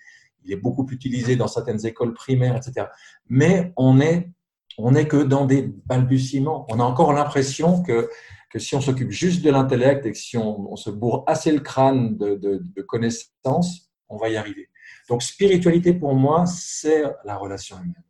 [0.47, 2.87] Il est beaucoup utilisé dans certaines écoles primaires, etc.
[3.29, 4.31] Mais on est,
[4.79, 6.67] on est que dans des balbutiements.
[6.69, 8.09] On a encore l'impression que,
[8.51, 11.61] que si on s'occupe juste de l'intellect et que si on, se bourre assez le
[11.61, 14.69] crâne de, connaissances, on va y arriver.
[15.09, 18.05] Donc, spiritualité pour moi, c'est la relation humaine.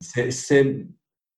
[0.00, 0.86] C'est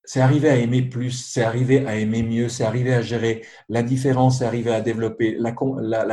[0.08, 3.82] c'est arriver à aimer plus, c'est arriver à aimer mieux, c'est arriver à gérer la
[3.82, 5.52] différence, c'est arriver à développer la,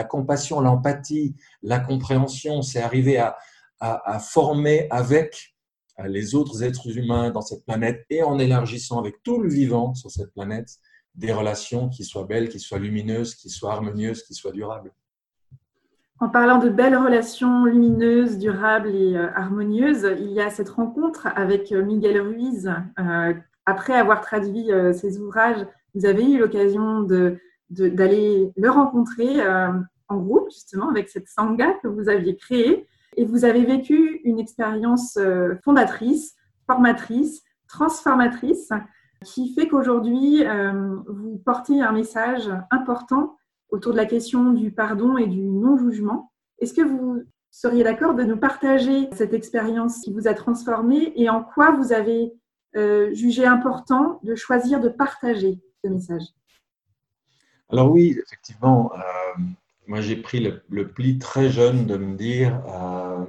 [0.04, 3.38] compassion, l'empathie, la compréhension, c'est arriver à,
[4.20, 5.56] former avec
[6.00, 9.94] euh, les autres êtres humains dans cette planète et en élargissant avec tout le vivant
[9.94, 10.70] sur cette planète
[11.16, 14.92] des relations qui soient belles, qui soient lumineuses, qui soient harmonieuses, qui soient durables.
[16.20, 21.28] En parlant de belles relations lumineuses, durables et euh, harmonieuses, il y a cette rencontre
[21.36, 22.70] avec euh, Miguel Ruiz
[23.68, 27.02] après avoir traduit ces ouvrages, vous avez eu l'occasion
[27.72, 29.42] d'aller le rencontrer
[30.08, 32.86] en groupe, justement, avec cette sangha que vous aviez créée.
[33.16, 36.36] Et vous avez vécu une expérience euh, fondatrice,
[36.68, 38.72] formatrice, transformatrice,
[39.24, 40.44] qui fait qu'aujourd'hui,
[41.08, 43.38] vous portez un message important
[43.70, 46.32] autour de la question du pardon et du non-jugement.
[46.60, 51.30] Est-ce que vous seriez d'accord de nous partager cette expérience qui vous a transformé et
[51.30, 52.34] en quoi vous avez
[52.76, 56.24] euh, jugé important de choisir de partager ce message?
[57.70, 59.42] Alors oui, effectivement, euh,
[59.88, 63.26] moi j'ai pris le, pli très jeune de me dire, euh,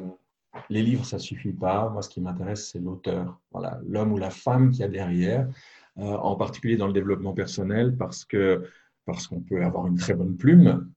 [0.71, 1.89] les livres, ça suffit pas.
[1.91, 5.47] Moi, ce qui m'intéresse, c'est l'auteur, voilà, l'homme ou la femme qui a derrière,
[5.97, 8.65] en particulier dans le développement personnel, parce que
[9.07, 10.91] parce qu'on peut avoir une très bonne plume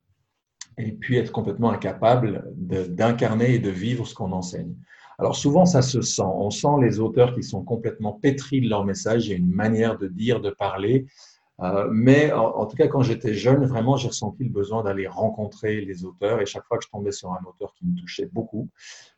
[0.78, 4.74] et puis être complètement incapable d'incarner et de vivre ce qu'on enseigne.
[5.20, 6.22] Alors souvent, ça se sent.
[6.24, 9.28] On sent les auteurs qui sont complètement pétris de leur message.
[9.28, 11.06] Il y a une manière de dire, de parler.
[11.62, 15.82] Euh, mais en, tout cas, quand j'étais jeune, vraiment, j'ai ressenti le besoin d'aller rencontrer
[15.82, 16.42] les auteurs.
[16.42, 18.70] Et chaque fois que je tombais sur un auteur qui me touchait beaucoup,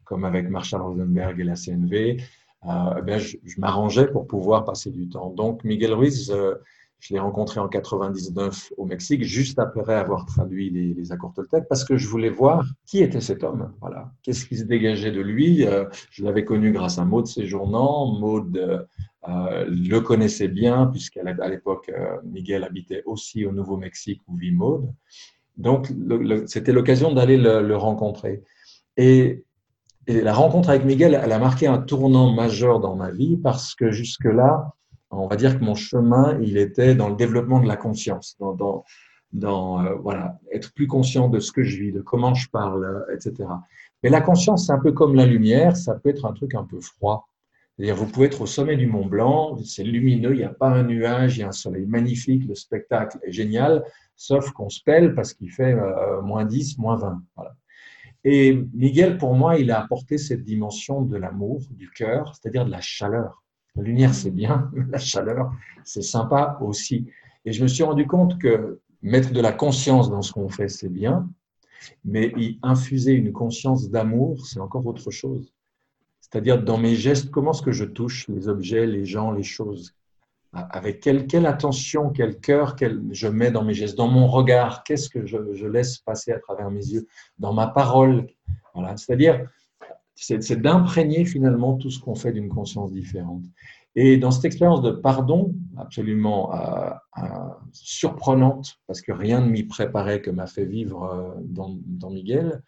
[0.04, 2.18] comme avec Marshall Rosenberg et la CNV,
[2.66, 5.30] euh, eh je, m'arrangeais pour pouvoir passer du temps.
[5.30, 6.56] Donc, Miguel Ruiz, euh,
[7.02, 11.84] Je l'ai rencontré en 99 au Mexique, juste après avoir traduit les, accords Toltec, parce
[11.84, 13.74] que je voulais voir qui était cet homme.
[13.82, 15.66] Voilà, qu'est-ce qui se dégageait de lui?
[15.66, 18.20] Euh, je l'avais connu grâce à Maud Séjournant.
[18.20, 18.56] Maud
[19.28, 24.94] euh, le connaissait bien, puisqu'à l'époque, euh, Miguel habitait aussi au Nouveau-Mexique où vit Maud.
[25.58, 25.92] Donc,
[26.46, 28.44] c'était l'occasion d'aller le, rencontrer.
[28.96, 29.44] Et
[30.08, 33.90] la rencontre avec Miguel, elle a marqué un tournant majeur dans ma vie parce que
[33.90, 34.76] jusque-là,
[35.12, 39.86] on va dire que mon chemin, il était dans le développement de la conscience, dans,
[39.86, 43.16] euh, voilà, être plus conscient de ce que je vis, de comment je parle, euh,
[43.16, 43.50] etc.
[44.04, 46.64] Mais la conscience, c'est un peu comme la lumière, ça peut être un truc un
[46.64, 47.28] peu froid.
[47.76, 50.70] C'est-à-dire, vous pouvez être au sommet du Mont Blanc, c'est lumineux, il n'y a pas
[50.70, 53.84] un nuage, il y a un soleil magnifique, le spectacle est génial,
[54.16, 57.22] sauf qu'on se pèle parce qu'il fait euh, moins 10, moins 20.
[57.36, 57.56] Voilà.
[58.24, 62.72] Et Miguel, pour moi, il a apporté cette dimension de l'amour, du cœur, c'est-à-dire de
[62.72, 63.44] la chaleur.
[63.76, 65.52] La lumière, c'est bien, la chaleur,
[65.84, 67.08] c'est sympa aussi.
[67.46, 70.68] Et je me suis rendu compte que mettre de la conscience dans ce qu'on fait,
[70.68, 71.30] c'est bien,
[72.06, 75.54] mais y infuser une conscience d'amour, c'est encore autre chose.
[76.20, 79.96] C'est-à-dire dans mes gestes, comment est-ce que je touche les objets, les gens, les choses?
[80.54, 85.10] Avec quelle, attention, quel cœur quel, je mets dans mes gestes, dans mon regard, qu'est-ce
[85.10, 87.08] que je, je, laisse passer à travers mes yeux,
[87.40, 88.28] dans ma parole?
[88.74, 88.98] Voilà.
[88.98, 89.48] C'est-à-dire,
[90.16, 93.44] c'est d'imprégner finalement tout ce qu'on fait d'une conscience différente.
[93.96, 97.28] Et dans cette expérience de pardon, absolument euh, euh,
[97.74, 102.62] surprenante, parce que rien ne m'y préparait que m'a fait vivre euh, dans, Miguel,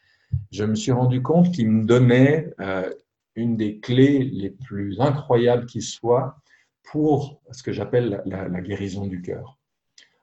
[0.52, 2.50] je me suis rendu compte qu'il me donnait
[3.36, 6.38] une des clés les plus incroyables qui soit
[6.92, 9.60] pour ce que j'appelle la, guérison du cœur.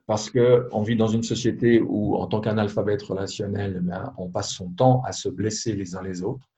[0.07, 4.71] Parce qu'on vit dans une société où, en tant qu'analphabète relationnel, eh on passe son
[4.71, 6.51] temps à se blesser les uns les autres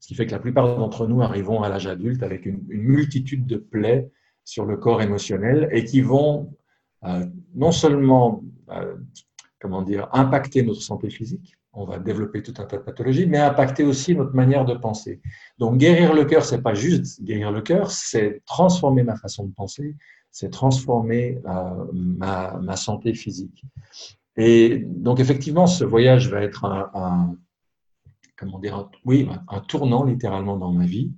[0.00, 3.46] ce qui fait que la plupart d'entre nous arrivons à l'âge adulte avec une, multitude
[3.46, 4.10] de plaies
[4.44, 6.56] sur le corps émotionnel et qui vont
[7.04, 8.96] euh, non seulement euh,
[9.60, 13.38] comment dire, impacter notre santé physique, on va développer tout un tas de pathologies, mais
[13.38, 15.20] impacter aussi notre manière de penser.
[15.58, 19.52] Donc guérir le cœur, c'est pas juste guérir le cœur, c'est transformer ma façon de
[19.52, 19.96] penser,
[20.30, 23.64] c'est transformer euh, ma, ma, santé physique.
[24.36, 27.36] Et donc effectivement, ce voyage va être un
[28.40, 31.12] comment dire, un, oui, un tournant littéralement dans ma vie.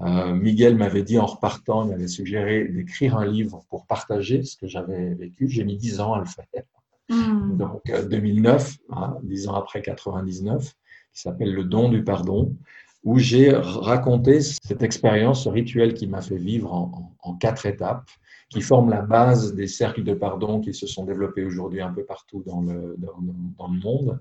[0.00, 4.56] Euh, Miguel m'avait dit en repartant, il m'avait suggéré d'écrire un livre pour partager ce
[4.56, 5.48] que j'avais vécu.
[5.48, 6.64] J'ai mis dix ans à le faire.
[7.08, 7.56] Hmm.
[7.56, 10.64] Donc 2009, euh, hein, dix ans après 99,
[11.12, 12.56] qui s'appelle Le don du pardon,
[13.04, 18.08] où j'ai raconté cette expérience, ce rituel qui m'a fait vivre en, quatre étapes,
[18.48, 22.04] qui forment la base des cercles de pardon qui se sont développés aujourd'hui un peu
[22.04, 24.18] partout dans le, dans, le monde.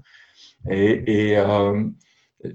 [0.69, 1.83] Et, et euh,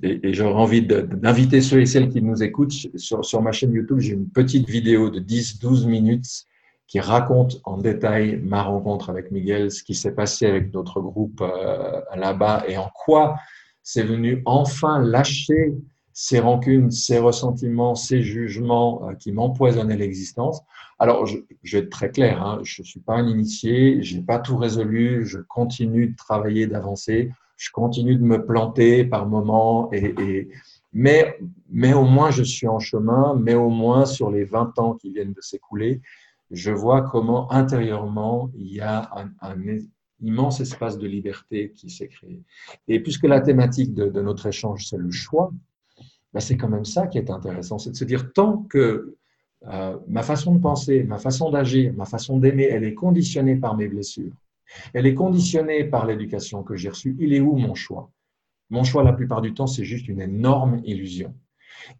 [0.02, 3.98] et, j'aurais envie d'inviter ceux et celles qui nous écoutent sur, ma chaîne YouTube.
[4.00, 6.44] J'ai une petite vidéo de 10-12 minutes
[6.86, 11.42] qui raconte en détail ma rencontre avec Miguel, ce qui s'est passé avec notre groupe
[11.42, 13.36] euh, là-bas et en quoi
[13.82, 15.74] c'est venu enfin lâcher
[16.12, 20.62] ces rancunes, ces ressentiments, ces jugements euh, qui m'empoisonnaient l'existence.
[20.98, 24.16] Alors, je, je, vais être très clair, hein, je ne suis pas un initié, je
[24.16, 29.26] n'ai pas tout résolu, je continue de travailler, d'avancer je continue de me planter par
[29.26, 29.90] moments,
[30.92, 31.34] mais,
[31.92, 35.32] au moins je suis en chemin, mais au moins sur les 20 ans qui viennent
[35.32, 36.00] de s'écouler,
[36.52, 39.10] je vois comment intérieurement il y a
[39.42, 39.56] un,
[40.20, 42.42] immense espace de liberté qui s'est créé.
[42.88, 45.52] Et puisque la thématique de, notre échange, c'est le choix,
[46.32, 49.16] ben c'est quand même ça qui est intéressant, c'est de se dire tant que
[49.66, 53.76] euh, ma façon de penser, ma façon d'agir, ma façon d'aimer, elle est conditionnée par
[53.76, 54.32] mes blessures,
[54.94, 57.16] elle est conditionnée par l'éducation que j'ai reçue.
[57.18, 58.10] Il est où mon choix?
[58.70, 61.34] Mon choix, la plupart du temps, c'est juste une énorme illusion.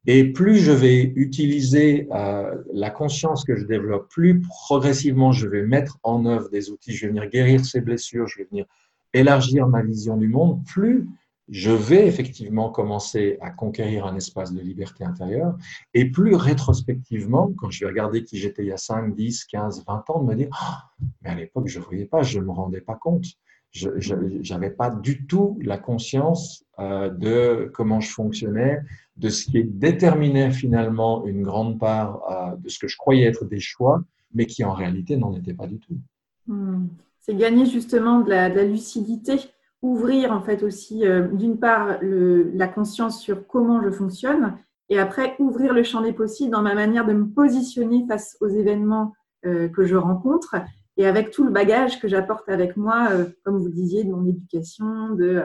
[0.07, 5.63] Et plus je vais utiliser euh, la conscience que je développe, plus progressivement je vais
[5.63, 8.67] mettre en œuvre des outils, je vais venir guérir ces blessures, je vais venir
[9.15, 11.09] élargir ma vision du monde, plus
[11.49, 15.57] je vais effectivement commencer à conquérir un espace de liberté intérieure
[15.95, 19.85] et plus rétrospectivement, quand je vais regarder qui j'étais il y a 5, 10, 15,
[19.87, 20.91] 20 ans, de me dire ah,
[21.23, 23.25] mais à l'époque, je ne voyais pas, je ne me rendais pas compte.
[23.71, 24.15] Je
[24.53, 28.81] n'avais pas du tout la conscience euh, de comment je fonctionnais,
[29.17, 33.45] de ce qui déterminait finalement une grande part euh, de ce que je croyais être
[33.45, 34.03] des choix,
[34.35, 35.99] mais qui en réalité n'en était pas du tout.
[36.47, 36.89] Hmm.
[37.21, 39.39] C'est gagner justement de la lucidité
[39.83, 44.57] ouvrir en fait aussi euh, d'une part la conscience sur comment je fonctionne
[44.89, 48.49] et après ouvrir le champ des possibles dans ma manière de me positionner face aux
[48.49, 49.15] événements
[49.47, 50.57] euh, que je rencontre
[50.97, 54.27] et avec tout le bagage que j'apporte avec moi, euh, comme vous disiez, de mon
[54.27, 55.43] éducation, de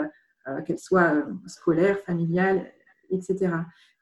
[0.66, 2.70] qu'elle soit scolaire, familiale,
[3.10, 3.50] etc.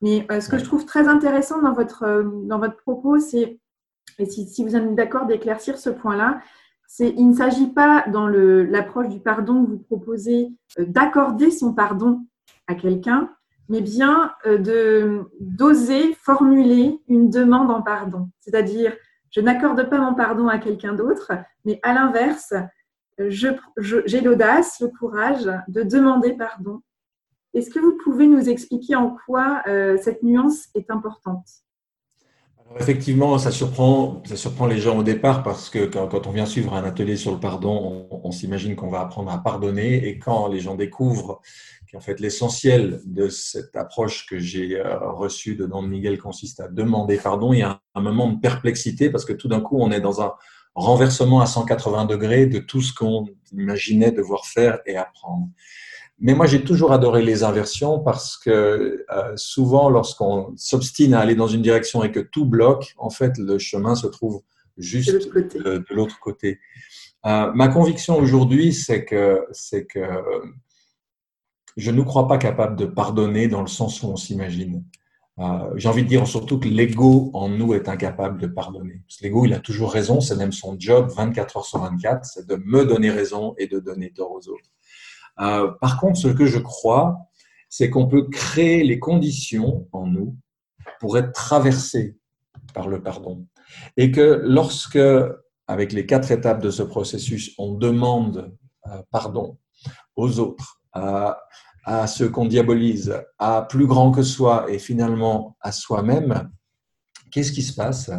[0.02, 3.60] Mais ce que je trouve très intéressant dans votre, dans votre propos, c'est,
[4.18, 6.42] et si, si vous êtes d'accord d'éclaircir ce point-là,
[7.00, 12.26] il ne s'agit pas dans l'approche du pardon que vous proposez euh, d'accorder son pardon
[12.68, 13.30] à quelqu'un,
[13.70, 18.30] mais bien de d'oser formuler une demande en pardon.
[18.40, 18.94] C'est-à-dire,
[19.30, 21.32] je n'accorde pas mon pardon à quelqu'un d'autre,
[21.66, 22.54] mais à l'inverse,
[23.18, 26.82] j'ai l'audace, le courage de demander pardon.
[27.54, 31.48] Est-ce que vous pouvez nous expliquer en quoi euh, cette nuance est importante?
[32.80, 36.74] Effectivement, ça surprend, ça surprend les gens au départ parce que quand, on vient suivre
[36.74, 40.60] un atelier sur le pardon, on, s'imagine qu'on va apprendre à pardonner et quand les
[40.60, 41.42] gens découvrent
[41.92, 46.70] qu'en fait l'essentiel de cette approche que j'ai euh, reçue de Don Miguel consiste à
[46.70, 49.92] demander pardon, il y a un moment de perplexité parce que tout d'un coup on
[49.92, 50.34] est dans un
[50.74, 55.50] renversement à 180 degrés de tout ce qu'on imaginait devoir faire et apprendre.
[56.24, 61.34] Mais moi, j'ai toujours adoré les inversions parce que euh, souvent, lorsqu'on s'obstine à aller
[61.34, 64.42] dans une direction et que tout bloque, en fait, le chemin se trouve
[64.78, 66.60] juste de, l'autre côté.
[67.26, 70.00] Euh, ma conviction aujourd'hui, c'est que, c'est que
[71.76, 74.84] je ne crois pas capable de pardonner dans le sens où on s'imagine.
[75.40, 79.02] Euh, j'ai envie de dire surtout que l'ego en nous est incapable de pardonner.
[79.22, 82.56] l'ego, il a toujours raison, c'est même son job 24 heures sur 24, c'est de
[82.58, 84.70] me donner raison et de donner tort aux autres.
[85.40, 87.18] Euh, par contre, ce que je crois,
[87.70, 90.36] c'est qu'on peut créer les conditions en nous
[91.00, 92.18] pour être traversé
[92.74, 93.48] par le pardon.
[93.98, 95.00] Et que lorsque,
[95.68, 98.54] avec les quatre étapes de ce processus, on demande
[98.88, 99.58] euh, pardon
[100.16, 101.38] aux autres, à,
[102.08, 106.52] ceux qu'on diabolise, à plus grand que soi et finalement à soi-même,
[107.32, 108.12] qu'est-ce qui se passe?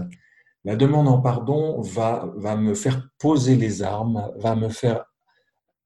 [0.65, 5.05] La demande en pardon va me faire poser les armes, va me faire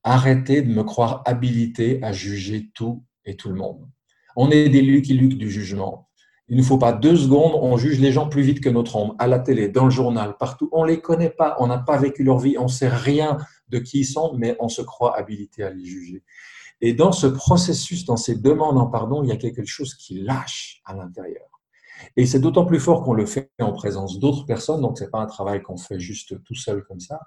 [0.07, 3.88] arrêter de me croire habilité à juger tout et tout le monde.
[4.36, 6.09] On est des Lucky Luke du jugement.
[6.48, 9.16] Il ne faut pas deux secondes, on juge les gens plus vite que notre ombre,
[9.18, 10.68] à la télé, dans le journal, partout.
[10.70, 13.38] On ne les connaît pas, on n'a pas vécu leur vie, on ne sait rien
[13.68, 16.22] de qui ils sont, mais on se croit habilité à les juger.
[16.80, 20.20] Et dans ce processus, dans ces demandes en pardon, il y a quelque chose qui
[20.20, 21.46] lâche à l'intérieur.
[22.16, 25.11] Et c'est d'autant plus fort qu'on le fait en présence d'autres personnes, donc ce n'est
[25.11, 27.18] pas un travail qu'on fait juste tout seul comme ça.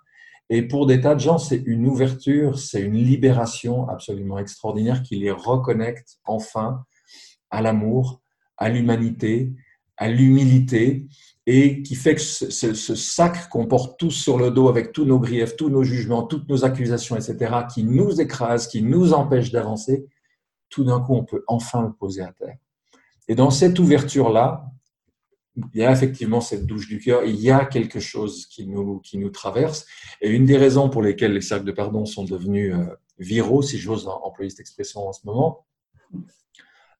[0.50, 5.16] Et pour des tas de gens, c'est une ouverture, c'est une libération absolument extraordinaire qui
[5.16, 6.86] les reconnecte enfin
[7.52, 8.22] à l'amour,
[8.58, 9.54] à l'humanité,
[9.98, 11.08] à l'humilité,
[11.46, 15.20] et qui fait que ce, sac qu'on porte tous sur le dos avec tous nos
[15.20, 20.06] griefs, tous nos jugements, toutes nos accusations, etc., qui nous écrase, qui nous empêche d'avancer,
[20.70, 22.58] tout d'un coup, on peut enfin le poser à terre.
[23.28, 24.66] Et dans cette ouverture-là,
[25.74, 29.00] il y a effectivement cette douche du cœur, il y a quelque chose qui nous,
[29.00, 29.86] qui nous traverse.
[30.22, 32.86] Et une des raisons pour lesquelles les cercles de pardon sont devenus euh,
[33.18, 35.66] viraux, si j'ose employer cette expression en ce moment,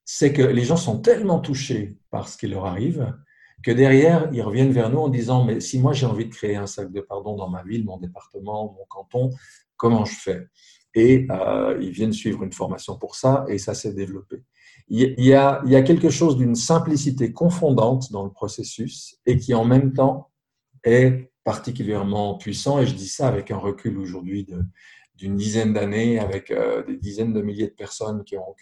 [0.04, 3.14] c'est que les gens sont tellement touchés par ce qui leur arrive
[3.62, 6.56] que derrière, ils reviennent vers nous en disant, mais si moi j'ai envie de créer
[6.56, 9.30] un cercle de pardon dans ma ville, mon département, mon canton,
[9.76, 10.46] comment je fais?
[10.94, 14.42] Et euh, ils viennent suivre une formation pour ça et ça s'est développé
[14.90, 19.92] il y a, quelque chose d'une simplicité confondante dans le processus et qui en même
[19.92, 20.30] temps
[20.82, 22.80] est particulièrement puissant.
[22.80, 24.48] Et je dis ça avec un recul aujourd'hui
[25.14, 28.54] d'une dizaine d'années, avec euh, des dizaines de milliers de personnes qui ont,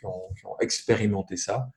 [0.60, 1.70] expérimenté ça.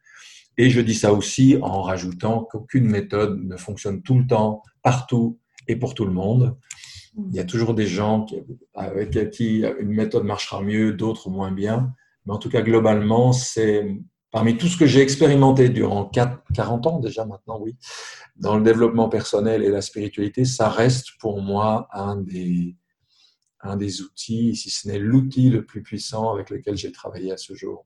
[0.58, 5.39] Et je dis ça aussi en rajoutant qu'aucune méthode ne fonctionne tout le temps, partout
[5.70, 6.58] et pour tout le monde.
[7.16, 8.26] Il y a toujours des gens
[8.74, 11.93] avec qui une méthode marchera mieux, d'autres moins bien.
[12.26, 13.97] Mais en tout cas, globalement, c'est
[14.32, 17.76] Parmi tout ce que j'ai expérimenté durant 40 ans déjà maintenant, oui,
[18.38, 22.76] dans le développement personnel et la spiritualité, ça reste pour moi un des,
[24.02, 27.86] outils, si ce n'est l'outil le plus puissant avec lequel j'ai travaillé à ce jour.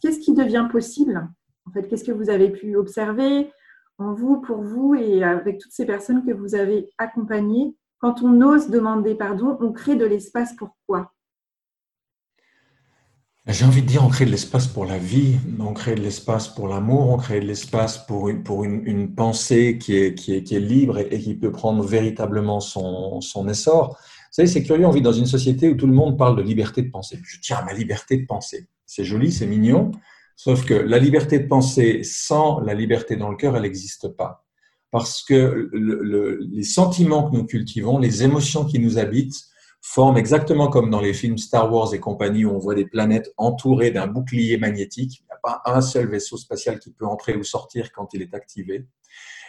[0.00, 1.28] Qu'est-ce qui devient possible?
[1.66, 3.50] En fait, qu'est-ce que vous avez pu observer
[3.98, 7.74] en vous, pour vous et avec toutes ces personnes que vous avez accompagnées?
[7.98, 11.15] Quand on ose demander pardon, on crée de l'espace pour quoi?
[13.52, 16.48] J'ai envie de dire, on crée de l'espace pour la vie, on crée de l'espace
[16.48, 20.34] pour l'amour, on crée de l'espace pour une, pour une, une pensée qui est, qui,
[20.34, 23.90] est, qui est libre et, qui peut prendre véritablement son, son essor.
[23.90, 26.42] Vous savez, c'est curieux, on vit dans une société où tout le monde parle de
[26.42, 27.20] liberté de penser.
[27.22, 28.66] Je tiens à ma liberté de penser.
[28.84, 29.92] C'est joli, c'est mignon,
[30.34, 34.44] sauf que la liberté de penser sans la liberté dans le cœur, elle n'existe pas.
[34.90, 39.44] Parce que le, le, les sentiments que nous cultivons, les émotions qui nous habitent,
[39.80, 43.32] forme exactement comme dans les films Star Wars et compagnie où on voit des planètes
[43.36, 45.20] entourées d'un bouclier magnétique.
[45.20, 48.22] Il n'y a pas un seul vaisseau spatial qui peut entrer ou sortir quand il
[48.22, 48.86] est activé.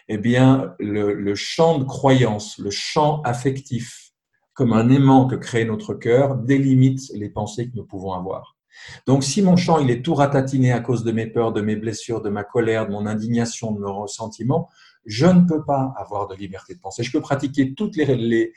[0.07, 4.11] Eh bien, le, le champ de croyance, le champ affectif,
[4.53, 8.57] comme un aimant que crée notre cœur, délimite les pensées que nous pouvons avoir.
[9.05, 11.75] Donc, si mon champ il est tout ratatiné à cause de mes peurs, de mes
[11.75, 14.69] blessures, de ma colère, de mon indignation, de mes ressentiments,
[15.07, 17.01] je ne peux pas avoir de liberté de penser.
[17.01, 18.53] Je peux pratiquer toutes les, les,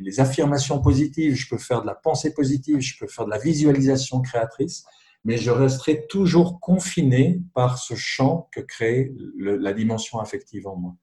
[0.00, 3.38] les, affirmations positives, je peux faire de la pensée positive, je peux faire de la
[3.38, 4.84] visualisation créatrice,
[5.24, 10.94] mais je resterai toujours confiné par ce champ que crée la dimension affective en moi.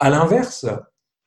[0.00, 0.66] À l'inverse,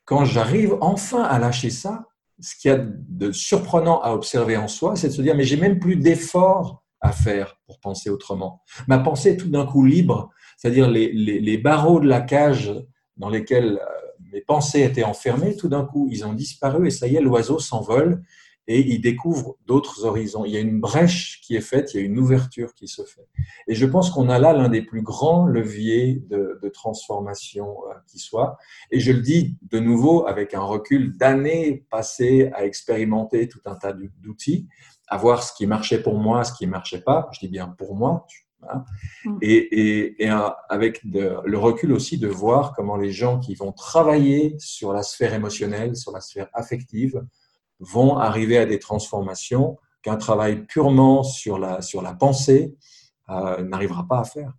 [0.04, 2.08] quand j'arrive enfin à lâcher ça,
[2.40, 5.46] ce qu'il y a de surprenant à observer en soi, c'est de se dire, mais
[5.46, 8.64] j'ai même plus d'effort à faire pour penser autrement.
[8.88, 12.74] Ma pensée est tout d'un coup libre, c'est-à-dire les, barreaux de la cage
[13.18, 17.08] dans lesquels euh, mes pensées étaient enfermées, tout d'un coup, ils ont disparu et ça
[17.08, 18.24] y est, l'oiseau s'envole
[18.68, 20.44] et il découvre d'autres horizons.
[20.46, 23.04] Il y a une brèche qui est faite, il y a une ouverture qui se
[23.04, 23.28] fait.
[23.68, 27.94] Et je pense qu'on a là l'un des plus grands leviers de, de transformation euh,
[28.08, 28.58] qui soit.
[28.92, 33.76] Et je le dis de nouveau avec un recul d'années passées à expérimenter tout un
[33.76, 34.68] tas d'outils,
[35.08, 37.30] à voir ce qui marchait pour moi, ce qui ne marchait pas.
[37.34, 38.26] Je dis bien pour moi.
[39.26, 39.38] Mm.
[39.42, 40.30] Et, et, et,
[40.70, 45.34] avec le recul aussi de voir comment les gens qui vont travailler sur la sphère
[45.34, 47.24] émotionnelle, sur la sphère affective,
[47.80, 52.76] vont arriver à des transformations qu'un travail purement sur la, sur la pensée
[53.30, 54.54] euh, n'arrivera pas à faire.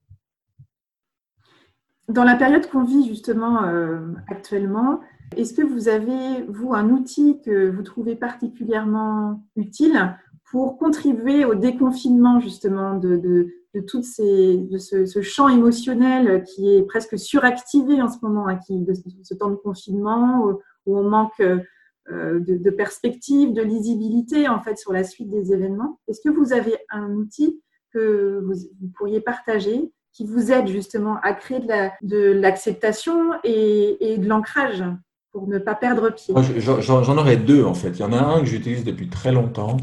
[2.08, 5.00] Dans la période qu'on vit justement euh, actuellement,
[5.36, 10.16] est-ce que vous avez, vous, un outil que vous trouvez particulièrement utile
[10.50, 13.48] pour contribuer au déconfinement justement de, de,
[13.80, 18.94] de, de ce, champ émotionnel qui est presque suractivé en ce moment, hein, qui, de
[19.22, 20.44] ce temps de confinement
[20.86, 25.98] où, on manque euh, de, perspective, de lisibilité en fait sur la suite des événements.
[26.06, 27.60] Est-ce que vous avez un outil
[27.92, 28.54] que vous,
[28.96, 31.60] pourriez partager qui vous aide justement à créer
[32.02, 34.84] de l'acceptation et, de l'ancrage
[35.32, 36.32] pour ne pas perdre pied?
[36.58, 37.90] J'en aurais deux en fait.
[37.90, 39.76] Il y en a un que j'utilise depuis très longtemps,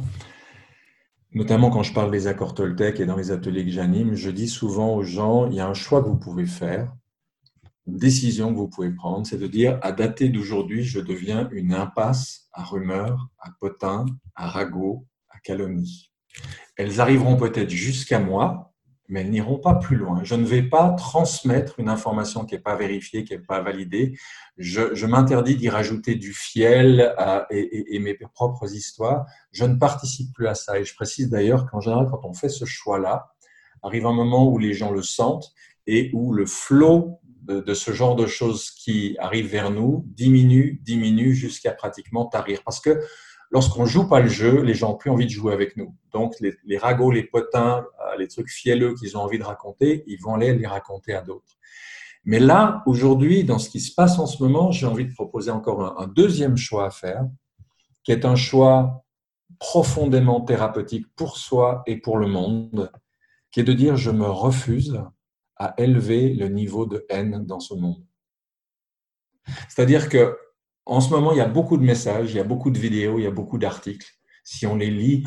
[1.33, 4.15] notamment quand je parle des accords Toltec et dans les ateliers que j'anime.
[4.15, 6.93] Je dis souvent aux gens, il y a un choix que vous pouvez faire
[7.85, 12.47] décision que vous pouvez prendre, c'est de dire à dater d'aujourd'hui, je deviens une impasse
[12.53, 14.05] à rumeurs, à potins,
[14.35, 16.11] à ragots, à calomnies.
[16.77, 18.72] Elles arriveront peut-être jusqu'à moi,
[19.13, 20.21] mais elles n'iront pas plus loin.
[20.23, 24.17] Je ne vais pas transmettre une information qui n'est pas vérifiée, qui n'est pas validée.
[24.57, 27.15] Je, m'interdis d'y rajouter du fiel
[27.51, 29.27] et, et, mes propres histoires.
[29.51, 30.79] Je ne participe plus à ça.
[30.79, 33.35] Et je précise d'ailleurs qu'en général, quand on fait ce choix-là,
[33.83, 35.53] arrive un moment où les gens le sentent
[35.85, 41.35] et où le flot de, ce genre de choses qui arrivent vers nous diminue, diminue
[41.35, 42.63] jusqu'à pratiquement tarir.
[42.65, 42.99] Parce que
[43.53, 45.95] lorsqu'on joue pas le jeu, les gens n'ont plus envie de jouer avec nous.
[46.11, 50.21] Donc, les, ragots, les potins, euh, les trucs fielleux qu'ils ont envie de raconter, ils
[50.21, 51.57] vont aller les raconter à d'autres.
[52.25, 55.51] Mais là, aujourd'hui, dans ce qui se passe en ce moment, j'ai envie de proposer
[55.51, 57.27] encore un, deuxième choix à faire,
[58.03, 59.03] qui est un choix
[59.59, 62.91] profondément thérapeutique pour soi et pour le monde,
[63.51, 65.01] qui est de dire je me refuse
[65.57, 68.03] à élever le niveau de haine dans ce monde.
[69.67, 70.37] C'est-à-dire que
[70.85, 73.17] en ce moment, il y a beaucoup de messages, il y a beaucoup de vidéos,
[73.17, 74.11] il y a beaucoup d'articles.
[74.43, 75.23] Si on les lit,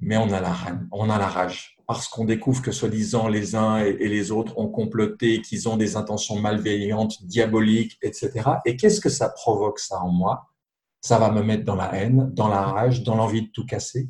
[0.00, 0.56] mais on a la,
[0.90, 4.68] on a la rage parce qu'on découvre que soi-disant les uns et les autres ont
[4.68, 8.30] comploté, qu'ils ont des intentions malveillantes, diaboliques, etc.
[8.64, 10.46] Et qu'est-ce que ça provoque ça en moi?
[11.00, 14.08] Ça va me mettre dans la haine, dans la rage, dans l'envie de tout casser.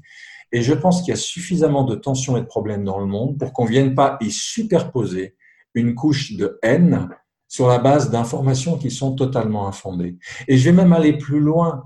[0.53, 3.39] Et je pense qu'il y a suffisamment de tensions et de problèmes dans le monde
[3.39, 5.35] pour qu'on ne vienne pas y superposer
[5.73, 7.09] une couche de haine
[7.49, 10.19] sur la base d'informations qui sont totalement infondées.
[10.49, 11.85] Et je vais même aller plus loin,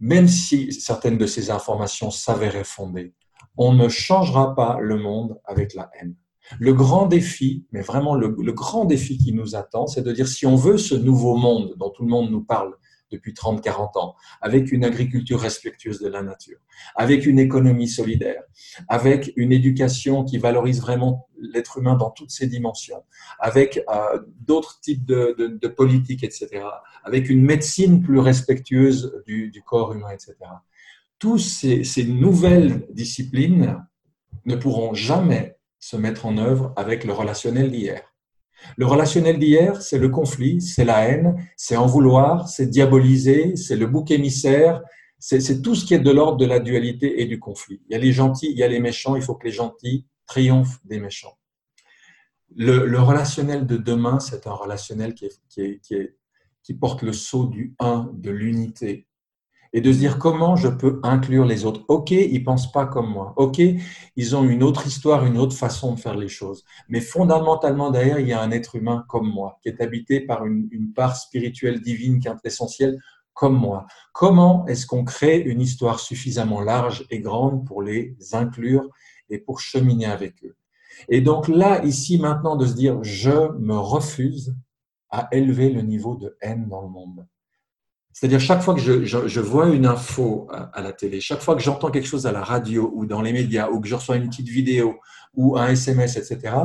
[0.00, 3.14] même si certaines de ces informations s'avéraient fondées.
[3.56, 6.14] On ne changera pas le monde avec la haine.
[6.58, 10.46] Le grand défi, mais vraiment le, grand défi qui nous attend, c'est de dire si
[10.46, 12.74] on veut ce nouveau monde dont tout le monde nous parle,
[13.12, 16.58] depuis 30-40 ans, avec une agriculture respectueuse de la nature,
[16.94, 18.42] avec une économie solidaire,
[18.88, 23.02] avec une éducation qui valorise vraiment l'être humain dans toutes ses dimensions,
[23.40, 26.62] avec euh, d'autres types de, politiques, etc.,
[27.02, 30.36] avec une médecine plus respectueuse du corps humain, etc.
[31.20, 33.86] Toutes ces, nouvelles disciplines
[34.46, 38.02] ne pourront jamais se mettre en œuvre avec le relationnel d'hier.
[38.78, 43.76] Le relationnel d'hier, c'est le conflit, c'est la haine, c'est en vouloir, c'est diaboliser, c'est
[43.76, 44.82] le bouc émissaire,
[45.18, 47.82] c'est tout ce qui est de l'ordre de la dualité et du conflit.
[47.88, 50.06] Il y a les gentils, il y a les méchants, il faut que les gentils
[50.26, 51.36] triomphent des méchants.
[52.56, 55.28] Le, relationnel de demain, c'est un relationnel qui,
[56.62, 59.06] qui porte le sceau du un, de l'unité,
[59.72, 61.84] et de se dire comment je peux inclure les autres.
[61.88, 63.34] Ok, ils pensent pas comme moi.
[63.36, 63.60] Ok,
[64.16, 66.64] ils ont une autre histoire, une autre façon de faire les choses.
[66.88, 70.44] Mais fondamentalement derrière, il y a un être humain comme moi, qui est habité par
[70.44, 72.98] une, part spirituelle divine, qui est essentielle
[73.32, 73.86] comme moi.
[74.12, 78.88] Comment est-ce qu'on crée une histoire suffisamment large et grande pour les inclure
[79.30, 80.56] et pour cheminer avec eux?
[81.08, 84.54] Et donc là, ici, maintenant, de se dire, je me refuse
[85.10, 87.26] à élever le niveau de haine dans le monde.
[88.12, 91.90] C'est-à-dire, chaque fois que je, vois une info à, la télé, chaque fois que j'entends
[91.90, 94.48] quelque chose à la radio ou dans les médias, ou que je reçois une petite
[94.48, 95.00] vidéo
[95.34, 96.56] ou un SMS, etc.,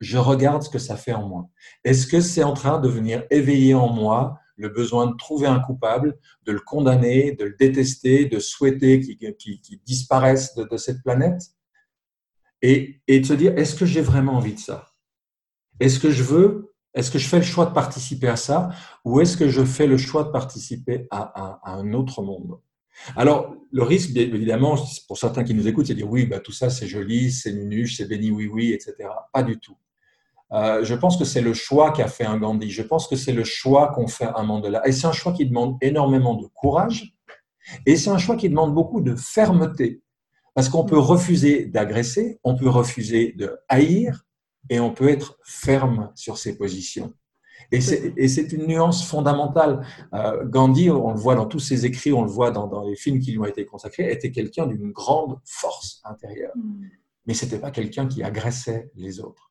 [0.00, 1.48] je regarde ce que ça fait en moi.
[1.82, 5.58] Est-ce que c'est en train de venir éveiller en moi le besoin de trouver un
[5.58, 11.42] coupable, de le condamner, de le détester, de souhaiter qu'il disparaisse de, cette planète?
[12.62, 14.86] Et, de se dire, est-ce que j'ai vraiment envie de ça?
[15.80, 18.70] Est-ce que je veux est-ce que je fais le choix de participer à ça
[19.04, 22.60] ou est-ce que je fais le choix de participer à, un autre monde?
[23.16, 24.76] Alors, le risque, évidemment,
[25.08, 27.52] pour certains qui nous écoutent, c'est de dire oui, bah, tout ça c'est joli, c'est
[27.52, 29.08] nunuche, c'est béni, oui, oui, etc.
[29.32, 29.76] Pas du tout.
[30.52, 32.70] Euh, je pense que c'est le choix qu'a fait un Gandhi.
[32.70, 34.86] Je pense que c'est le choix qu'ont fait un Mandela.
[34.86, 37.16] Et c'est un choix qui demande énormément de courage.
[37.86, 40.02] Et c'est un choix qui demande beaucoup de fermeté.
[40.54, 44.24] Parce qu'on peut refuser d'agresser, on peut refuser de haïr,
[44.70, 47.12] et on peut être ferme sur ses positions.
[47.70, 49.86] Et c'est une nuance fondamentale.
[50.12, 52.94] Euh, Gandhi, on le voit dans tous ses écrits, on le voit dans, dans les
[52.94, 56.52] films qui lui ont été consacrés, était quelqu'un d'une grande force intérieure.
[56.56, 56.84] Mm.
[57.26, 59.50] Mais ce n'était pas quelqu'un qui agressait les autres.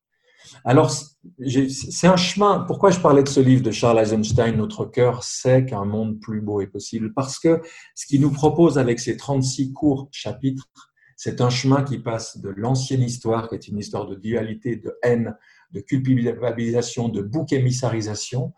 [0.65, 2.59] Alors, c'est un chemin.
[2.59, 6.41] Pourquoi je parlais de ce livre de Charles Eisenstein, Notre cœur sait qu'un monde plus
[6.41, 7.13] beau est possible?
[7.13, 7.61] Parce que
[7.95, 12.49] ce qu'il nous propose avec ces 36 courts chapitres, c'est un chemin qui passe de
[12.49, 15.35] l'ancienne histoire, qui est une histoire de dualité, de haine,
[15.71, 18.53] de culpabilisation, de bouc émissarisation,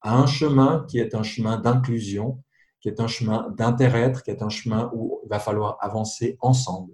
[0.00, 2.42] à un chemin qui est un chemin d'inclusion,
[2.80, 6.92] qui est un chemin d'inter-être, qui est un chemin où il va falloir avancer ensemble.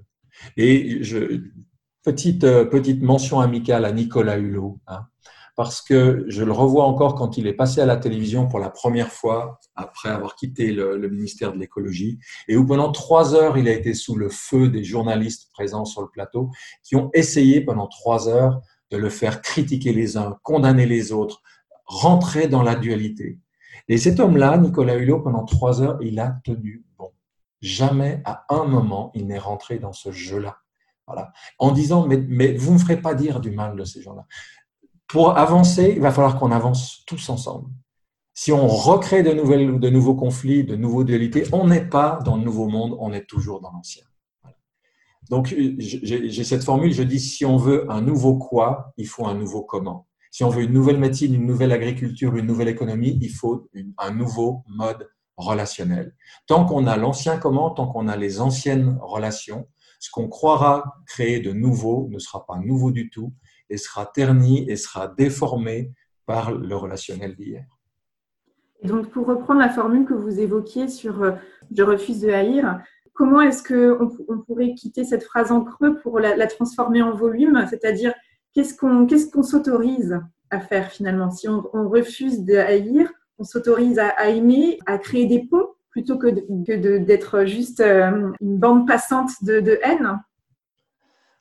[0.57, 1.01] Et
[2.03, 4.81] petite, euh, petite mention amicale à Nicolas Hulot.
[4.87, 5.07] Hein
[5.57, 8.71] parce que je le revois encore quand il est passé à la télévision pour la
[8.71, 13.69] première fois après avoir quitté le, ministère de l'écologie et où pendant trois heures il
[13.69, 16.51] a été sous le feu des journalistes présents sur le plateau
[16.83, 21.43] qui ont essayé pendant trois heures de le faire critiquer les uns, condamner les autres,
[21.87, 23.39] rentrer dans la dualité.
[23.89, 27.11] Et cet homme-là, Nicolas Hulot, pendant trois heures, il a tenu bon.
[27.61, 30.59] Jamais à un moment il n'est rentré dans ce jeu-là.
[31.07, 31.33] Voilà.
[31.59, 34.27] En disant, mais, mais vous ne me ferez pas dire du mal de ces gens-là
[35.09, 37.69] pour avancer, il va falloir qu'on avance tous ensemble.
[38.33, 42.43] Si on recrée de, nouvelles, nouveaux conflits, de nouveaux dualités, on n'est pas dans le
[42.43, 44.03] nouveau monde, on est toujours dans l'ancien.
[45.31, 49.35] Donc, j'ai cette formule, je dis, si on veut un nouveau quoi, il faut un
[49.35, 50.07] nouveau comment.
[50.31, 54.11] Si on veut une nouvelle médecine, une nouvelle agriculture, une nouvelle économie, il faut un
[54.11, 56.15] nouveau mode relationnel.
[56.47, 59.69] Tant qu'on a l'ancien comment, tant qu'on a les anciennes relations,
[60.01, 63.33] ce qu'on croira créer de nouveau ne sera pas nouveau du tout
[63.71, 65.93] et sera terni et sera déformé
[66.27, 67.65] par le relationnel d'hier.
[68.83, 71.33] Donc, pour reprendre la formule que vous évoquiez sur euh,
[71.75, 72.81] je refuse de haïr,
[73.15, 77.67] comment est-ce qu'on on pourrait quitter cette phrase en creux pour la, transformer en volume?
[77.71, 78.13] C'est-à-dire,
[78.53, 81.31] qu'est-ce qu'on qu'est-ce qu'on s'autorise à faire finalement?
[81.31, 86.29] Si on, refuse de haïr, on s'autorise à, aimer, à créer des ponts plutôt que
[86.99, 90.19] d'être juste euh, une bande passante de haine?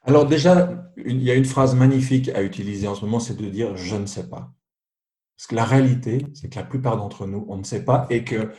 [0.03, 3.49] Alors déjà, il y a une phrase magnifique à utiliser en ce moment, c'est de
[3.49, 4.51] dire je ne sais pas.
[5.37, 8.23] Parce que la réalité, c'est que la plupart d'entre nous, on ne sait pas et
[8.23, 8.51] que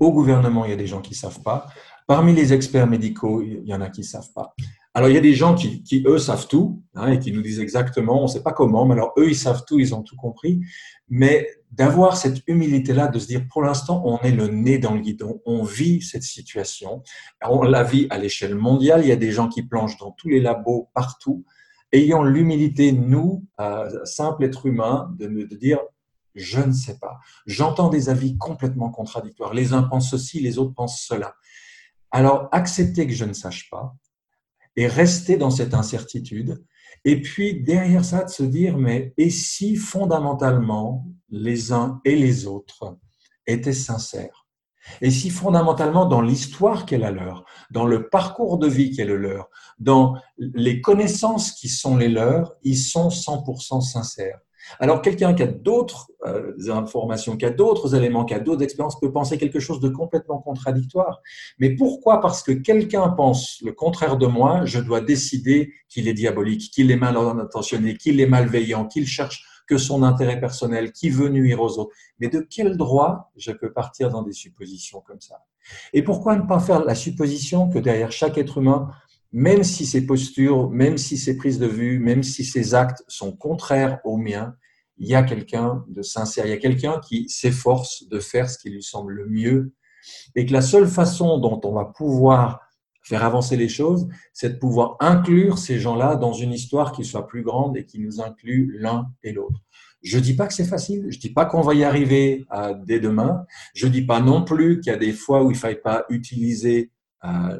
[0.00, 1.66] au gouvernement, il y a des gens qui ne savent pas.
[2.06, 4.54] Parmi les experts médicaux, il y en a qui ne savent pas.
[4.98, 7.60] Alors, il y a des gens qui, eux, savent tout hein, et qui nous disent
[7.60, 10.16] exactement, on ne sait pas comment, mais alors eux, ils savent tout, ils ont tout
[10.16, 10.60] compris.
[11.08, 15.00] Mais d'avoir cette humilité-là, de se dire, pour l'instant, on est le nez dans le
[15.00, 17.04] guidon, on vit cette situation,
[17.48, 20.30] on la vit à l'échelle mondiale, il y a des gens qui planchent dans tous
[20.30, 21.44] les labos, partout,
[21.92, 25.78] ayant l'humilité, nous, euh, simples êtres humains, de, de dire,
[26.34, 27.20] je ne sais pas.
[27.46, 29.54] J'entends des avis complètement contradictoires.
[29.54, 31.34] Les uns pensent ceci, les autres pensent cela.
[32.10, 33.94] Alors, accepter que je ne sache pas
[34.78, 36.64] et rester dans cette incertitude,
[37.04, 42.46] et puis derrière ça, de se dire, mais et si fondamentalement les uns et les
[42.46, 42.96] autres
[43.44, 44.46] étaient sincères?
[45.00, 49.04] Et si fondamentalement dans l'histoire qu'est la leur, dans le parcours de vie qui est
[49.04, 49.50] le leur,
[49.80, 54.38] dans les connaissances qui sont les leurs, ils sont 100% sincères?
[54.80, 58.98] Alors quelqu'un qui a d'autres euh, informations, qui a d'autres éléments, qui a d'autres expériences
[58.98, 61.20] peut penser quelque chose de complètement contradictoire.
[61.58, 62.20] Mais pourquoi?
[62.20, 66.90] Parce que quelqu'un pense le contraire de moi, je dois décider qu'il est diabolique, qu'il
[66.90, 71.60] est mal intentionné, qu'il est malveillant, qu'il cherche que son intérêt personnel, qu'il veut nuire
[71.60, 71.94] aux autres.
[72.18, 75.44] Mais de quel droit je peux partir dans des suppositions comme ça?
[75.92, 78.88] Et pourquoi ne pas faire la supposition que derrière chaque être humain,
[79.32, 83.32] même si ses postures, même si ses prises de vue, même si ses actes sont
[83.32, 84.54] contraires aux miens,
[84.96, 88.58] il y a quelqu'un de sincère, il y a quelqu'un qui s'efforce de faire ce
[88.58, 89.72] qui lui semble le mieux,
[90.34, 92.60] et que la seule façon dont on va pouvoir
[93.02, 97.26] faire avancer les choses, c'est de pouvoir inclure ces gens-là dans une histoire qui soit
[97.26, 99.60] plus grande et qui nous inclut l'un et l'autre.
[100.02, 103.00] Je dis pas que c'est facile, je dis pas qu'on va y arriver euh, dès
[103.00, 106.04] demain, je dis pas non plus qu'il y a des fois où il faille pas
[106.08, 106.92] utiliser
[107.24, 107.58] euh,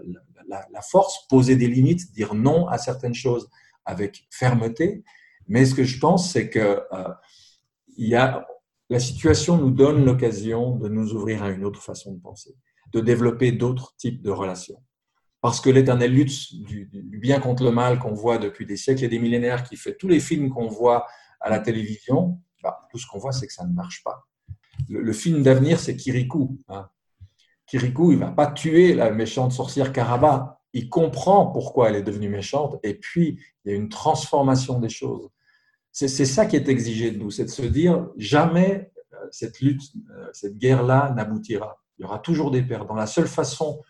[0.49, 3.49] la, force, poser des limites, dire non à certaines choses
[3.85, 5.05] avec fermeté,
[5.47, 7.09] mais ce que je pense, c'est que euh,
[7.97, 8.47] y a,
[8.91, 12.55] la situation nous donne l'occasion de nous ouvrir à une autre façon de penser,
[12.93, 14.83] de développer d'autres types de relations.
[15.41, 19.05] Parce que l'éternelle lutte du, du, bien contre le mal qu'on voit depuis des siècles
[19.05, 21.07] et des millénaires, qui fait tous les films qu'on voit
[21.41, 24.27] à la télévision, bah, tout ce qu'on voit, c'est que ça ne marche pas.
[24.89, 26.59] Le, film d'avenir, c'est Kirikou.
[26.69, 26.89] Hein.
[27.69, 30.61] Kirikou, il va pas tuer la méchante sorcière Karaba.
[30.73, 34.89] Il comprend pourquoi elle est devenue méchante et puis il y a une transformation des
[34.89, 35.29] choses.
[35.93, 39.83] C'est ça qui est exigé de nous, c'est de se dire jamais euh, cette lutte,
[40.11, 41.83] euh, cette guerre-là n'aboutira.
[41.99, 42.95] Il y aura toujours des perdants.
[42.95, 43.83] La seule façon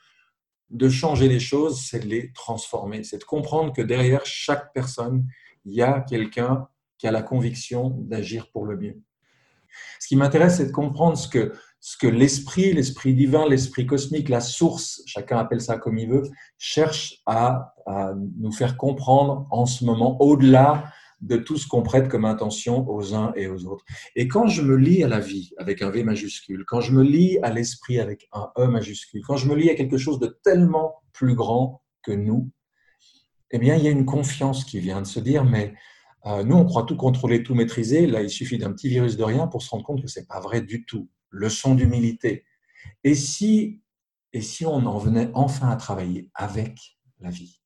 [0.70, 3.04] de changer les choses, c'est de les transformer.
[3.04, 5.26] C'est de comprendre que derrière chaque personne,
[5.66, 9.02] il y a quelqu'un qui a la conviction d'agir pour le mieux.
[10.00, 14.28] Ce qui m'intéresse, c'est de comprendre ce que, ce que l'esprit, l'esprit divin, l'esprit cosmique,
[14.28, 16.22] la source, chacun appelle ça comme il veut,
[16.58, 17.74] cherche à,
[18.38, 23.14] nous faire comprendre en ce moment, au-delà de tout ce qu'on prête comme intention aux
[23.14, 23.84] uns et aux autres.
[24.14, 27.02] Et quand je me lis à la vie avec un V majuscule, quand je me
[27.02, 30.38] lis à l'esprit avec un E majuscule, quand je me lis à quelque chose de
[30.44, 32.50] tellement plus grand que nous,
[33.50, 35.74] eh bien, il y a une confiance qui vient de se dire, mais
[36.26, 38.06] euh, nous, on croit tout contrôler, tout maîtriser.
[38.06, 40.26] Là, il suffit d'un petit virus de rien pour se rendre compte que ce n'est
[40.26, 41.08] pas vrai du tout.
[41.30, 42.44] Leçon d'humilité.
[43.04, 43.82] Et si,
[44.32, 47.60] et si on en venait enfin à travailler avec la vie,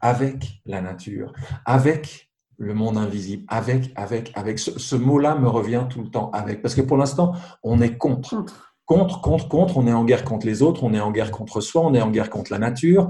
[0.00, 1.32] avec la nature,
[1.64, 4.58] avec le monde invisible, avec, avec, avec.
[4.58, 6.62] Ce, mot-là me revient tout le temps avec.
[6.62, 8.44] Parce que pour l'instant, on est contre.
[8.86, 9.76] Contre, contre, contre.
[9.76, 12.00] On est en guerre contre les autres, on est en guerre contre soi, on est
[12.00, 13.08] en guerre contre la nature.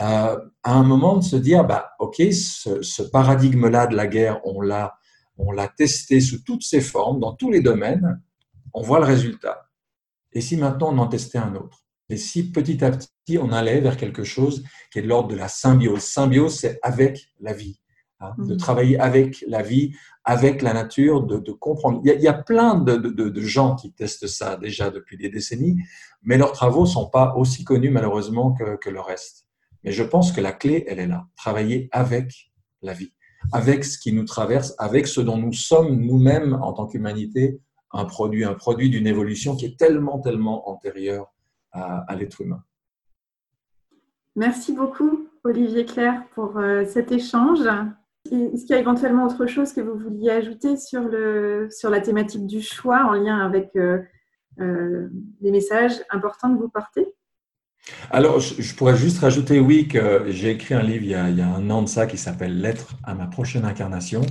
[0.00, 4.60] Euh, à un moment de se dire, bah, OK, ce, paradigme-là de la guerre, on
[4.60, 4.96] l'a,
[5.36, 8.22] on l'a testé sous toutes ses formes, dans tous les domaines,
[8.74, 9.68] on voit le résultat.
[10.32, 11.84] Et si maintenant on en testait un autre?
[12.08, 15.36] Et si petit à petit on allait vers quelque chose qui est de l'ordre de
[15.36, 16.02] la symbiose?
[16.02, 17.80] Symbiose, c'est avec la vie,
[18.20, 18.56] hein, de mhm.
[18.58, 19.94] travailler avec la vie,
[20.24, 22.00] avec la nature, de, comprendre.
[22.04, 25.76] Il y, a, plein de, de, gens qui testent ça déjà depuis des décennies,
[26.22, 29.46] mais leurs travaux ne sont pas aussi connus malheureusement que, que le reste.
[29.84, 31.26] Mais je pense que la clé, elle est là.
[31.36, 32.52] Travailler avec
[32.82, 33.12] la vie,
[33.52, 37.60] avec ce qui nous traverse, avec ce dont nous sommes nous-mêmes en tant qu'humanité,
[37.92, 41.32] un produit, un produit d'une évolution qui est tellement, tellement antérieure
[41.72, 42.62] à, l'être humain.
[44.36, 47.60] Merci beaucoup, Olivier Claire, pour euh, cet échange.
[48.30, 52.00] Est-ce qu'il y a éventuellement autre chose que vous vouliez ajouter sur, le, sur la
[52.00, 53.98] thématique du choix en lien avec euh,
[54.60, 55.08] euh,
[55.40, 57.06] les messages importants que vous portez?
[58.10, 61.70] Alors, je pourrais juste rajouter, oui, que j'ai écrit un livre il y, a, un
[61.70, 64.22] an de ça qui s'appelle Lettre à ma prochaine incarnation,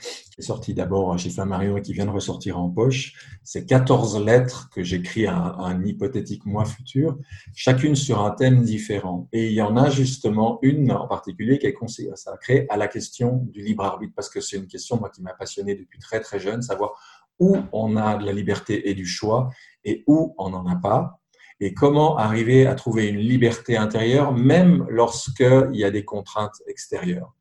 [0.00, 3.14] qui est sorti d'abord chez Flammarion et qui vient de ressortir en poche.
[3.44, 7.18] C'est 14 lettres que j'écris à, un hypothétique moi futur,
[7.54, 9.28] chacune sur un thème différent.
[9.32, 13.46] Et il y en a justement une en particulier qui est consacrée à la question
[13.50, 16.40] du libre arbitre, parce que c'est une question moi, qui m'a passionné depuis très très
[16.40, 16.92] jeune, savoir
[17.38, 19.50] où on a de la liberté et du choix
[19.84, 21.20] et où on n'en a pas
[21.60, 27.34] et comment arriver à trouver une liberté intérieure même lorsqu'il y a des contraintes extérieures.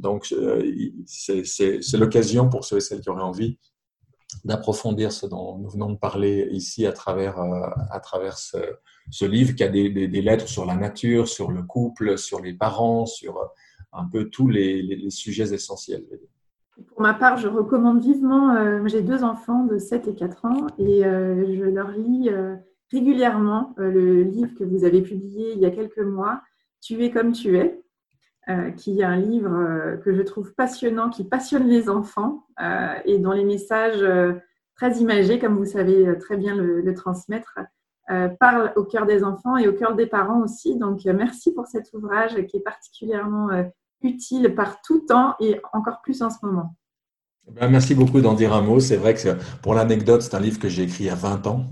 [0.00, 0.62] Donc, euh,
[1.06, 3.58] c'est l'occasion pour ceux et celles qui auraient envie
[4.44, 9.54] d'approfondir ce dont nous venons de parler ici à travers, euh, à travers ce, livre
[9.54, 9.90] qui a des,
[10.22, 13.46] lettres sur la nature, sur le couple, sur les parents, sur euh,
[13.92, 16.06] un peu tous les, sujets essentiels.
[16.88, 21.02] Pour ma part, je recommande vivement, j'ai deux enfants de 7 et 4 ans et
[21.02, 22.30] je leur lis
[22.90, 26.40] régulièrement le livre que vous avez publié il y a quelques mois,
[26.80, 27.82] Tu es comme tu es,
[28.48, 32.46] euh, qui est un livre euh, que je trouve passionnant, qui passionne les enfants
[33.04, 34.04] et dont les messages
[34.74, 37.58] très imagés, comme vous savez très bien le, transmettre,
[38.38, 40.76] parlent au cœur des enfants et au cœur des parents aussi.
[40.76, 43.48] Donc, merci pour cet ouvrage qui est particulièrement
[44.02, 46.76] utile par tout temps et encore plus en ce moment.
[47.48, 48.78] Eh ben, merci beaucoup d'en dire un mot.
[48.78, 51.46] C'est vrai que pour l'anecdote, c'est un livre que j'ai écrit il y a 20
[51.46, 51.64] ans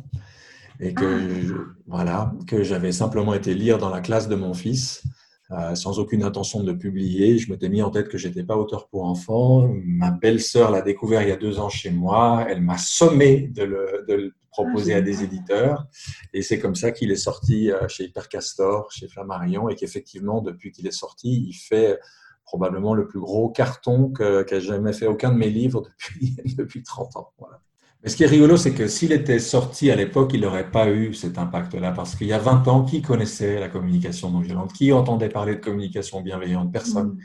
[0.81, 1.63] et que, ah.
[1.87, 5.03] voilà, que j'avais simplement été lire dans la classe de mon fils.
[5.51, 7.39] Euh, sans aucune intention de le publier.
[7.39, 9.67] Je m'étais mis en tête que j'étais pas auteur pour enfants.
[9.83, 12.45] Ma belle-sœur l'a découvert il y a deux ans chez moi.
[12.51, 15.87] Elle m'a sommé de le, de le proposer à des éditeurs.
[16.35, 20.71] Et c'est comme ça qu'il est sorti euh, chez Hypercastor, chez Flammarion, et qu'effectivement, depuis
[20.71, 21.99] qu'il est sorti, il fait
[22.45, 27.17] probablement le plus gros carton qu'a jamais fait aucun de mes livres depuis, depuis 30
[27.17, 27.33] ans.
[27.39, 27.63] Voilà.
[28.03, 30.89] Mais ce qui est rigolo, c'est que s'il était sorti à l'époque, il n'aurait pas
[30.89, 31.91] eu cet impact-là.
[31.93, 34.73] Parce qu'il y a 20 ans, qui connaissait la communication non violente?
[34.73, 36.73] Qui entendait parler de communication bienveillante?
[36.73, 37.09] Personne.
[37.09, 37.19] Mm.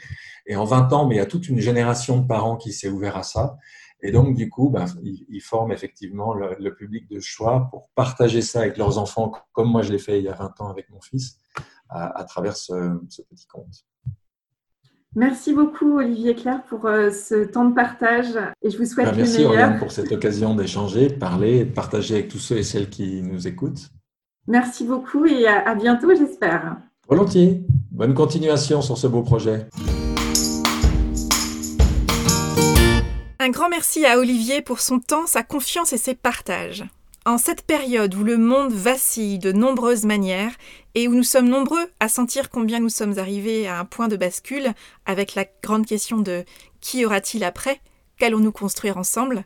[0.47, 2.89] Et en 20 ans, mais il y a toute une génération de parents qui s'est
[2.89, 3.57] ouvert à ça.
[4.01, 8.59] Et donc, du coup, ben, ils, forment effectivement le, public de choix pour partager ça
[8.59, 10.99] avec leurs enfants, comme moi je l'ai fait il y a 20 ans avec mon
[10.99, 11.37] fils,
[11.87, 12.73] à, travers ce,
[13.07, 13.85] petit conte.
[15.15, 18.35] Merci beaucoup, Olivier Claire, pour euh, ce temps de partage.
[18.61, 22.15] Et je vous souhaite ben, Merci, Oriane, pour cette occasion d'échanger, de parler, de partager
[22.15, 23.89] avec tous ceux et celles qui nous écoutent.
[24.47, 26.77] Merci beaucoup et à bientôt, j'espère.
[27.07, 27.65] Volontiers.
[27.91, 29.67] Bonne continuation sur ce beau projet.
[33.39, 36.85] Un grand merci à Olivier pour son temps, sa confiance et ses partages.
[37.25, 40.51] En cette période où le monde vacille de nombreuses manières
[40.93, 44.17] et où nous sommes nombreux à sentir combien nous sommes arrivés à un point de
[44.17, 44.73] bascule
[45.05, 46.43] avec la grande question de
[46.81, 47.79] qui aura-t-il après
[48.17, 49.45] Qu'allons-nous construire ensemble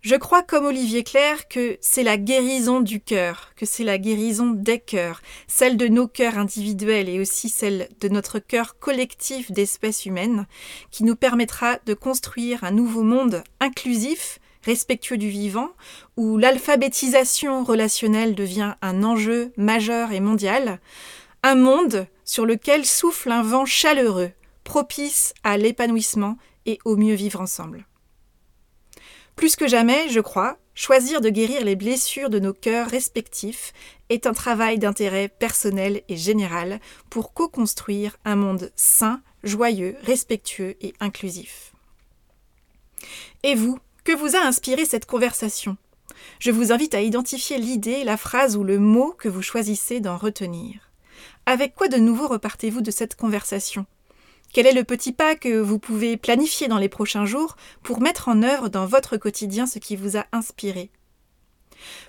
[0.00, 4.50] je crois comme Olivier Claire que c'est la guérison du cœur, que c'est la guérison
[4.50, 10.04] des cœurs, celle de nos cœurs individuels et aussi celle de notre cœur collectif d'espèces
[10.04, 10.48] humaines,
[10.90, 15.70] qui nous permettra de construire un nouveau monde inclusif, respectueux du vivant,
[16.16, 20.80] où l'alphabétisation relationnelle devient un enjeu majeur et mondial,
[21.42, 24.30] un monde sur lequel souffle un vent chaleureux,
[24.64, 26.36] propice à l'épanouissement
[26.66, 27.86] et au mieux vivre ensemble.
[29.36, 33.72] Plus que jamais, je crois, choisir de guérir les blessures de nos cœurs respectifs
[34.08, 40.94] est un travail d'intérêt personnel et général pour co-construire un monde sain, joyeux, respectueux et
[41.00, 41.72] inclusif.
[43.42, 45.76] Et vous, que vous a inspiré cette conversation
[46.38, 50.16] Je vous invite à identifier l'idée, la phrase ou le mot que vous choisissez d'en
[50.16, 50.92] retenir.
[51.46, 53.86] Avec quoi de nouveau repartez-vous de cette conversation?
[54.52, 58.28] Quel est le petit pas que vous pouvez planifier dans les prochains jours pour mettre
[58.28, 60.90] en œuvre dans votre quotidien ce qui vous a inspiré?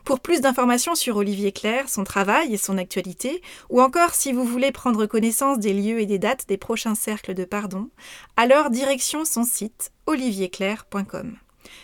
[0.04, 4.44] Pour plus d'informations sur Olivier Claire, son travail et son actualité, ou encore si vous
[4.44, 7.90] voulez prendre connaissance des lieux et des dates des prochains cercles de pardon,
[8.36, 11.38] alors direction son site olivierclaire.com.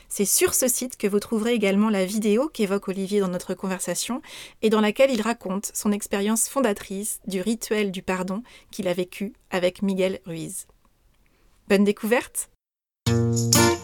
[0.08, 4.22] C'est sur ce site que vous trouverez également la vidéo qu'évoque Olivier dans notre conversation
[4.62, 9.34] et dans laquelle il raconte son expérience fondatrice du rituel du pardon qu'il a vécu
[9.52, 10.68] avec Miguel Ruiz.
[11.68, 12.50] Bonne découverte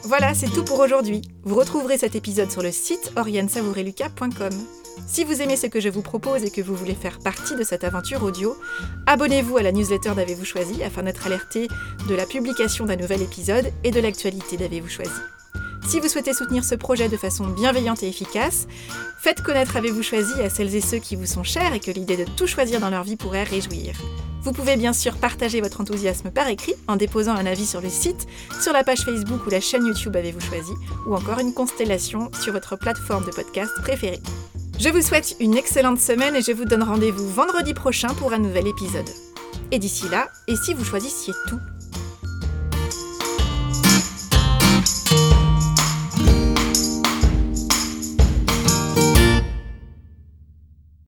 [0.03, 1.21] Voilà, c'est tout pour aujourd'hui.
[1.43, 4.51] Vous retrouverez cet épisode sur le site oriensavoureluca.com.
[5.07, 7.63] Si vous aimez ce que je vous propose et que vous voulez faire partie de
[7.63, 8.55] cette aventure audio,
[9.05, 11.67] abonnez-vous à la newsletter d'Avez-vous choisi afin d'être alerté
[12.09, 15.11] de la publication d'un nouvel épisode et de l'actualité d'Avez-vous choisi.
[15.88, 18.67] Si vous souhaitez soutenir ce projet de façon bienveillante et efficace,
[19.19, 22.17] faites connaître Avez-vous choisi à celles et ceux qui vous sont chers et que l'idée
[22.17, 23.93] de tout choisir dans leur vie pourrait réjouir.
[24.41, 27.89] Vous pouvez bien sûr partager votre enthousiasme par écrit en déposant un avis sur le
[27.89, 28.27] site,
[28.61, 30.73] sur la page Facebook ou la chaîne YouTube Avez-vous choisi,
[31.07, 34.21] ou encore une constellation sur votre plateforme de podcast préférée.
[34.79, 38.39] Je vous souhaite une excellente semaine et je vous donne rendez-vous vendredi prochain pour un
[38.39, 39.09] nouvel épisode.
[39.71, 41.59] Et d'ici là, et si vous choisissiez tout?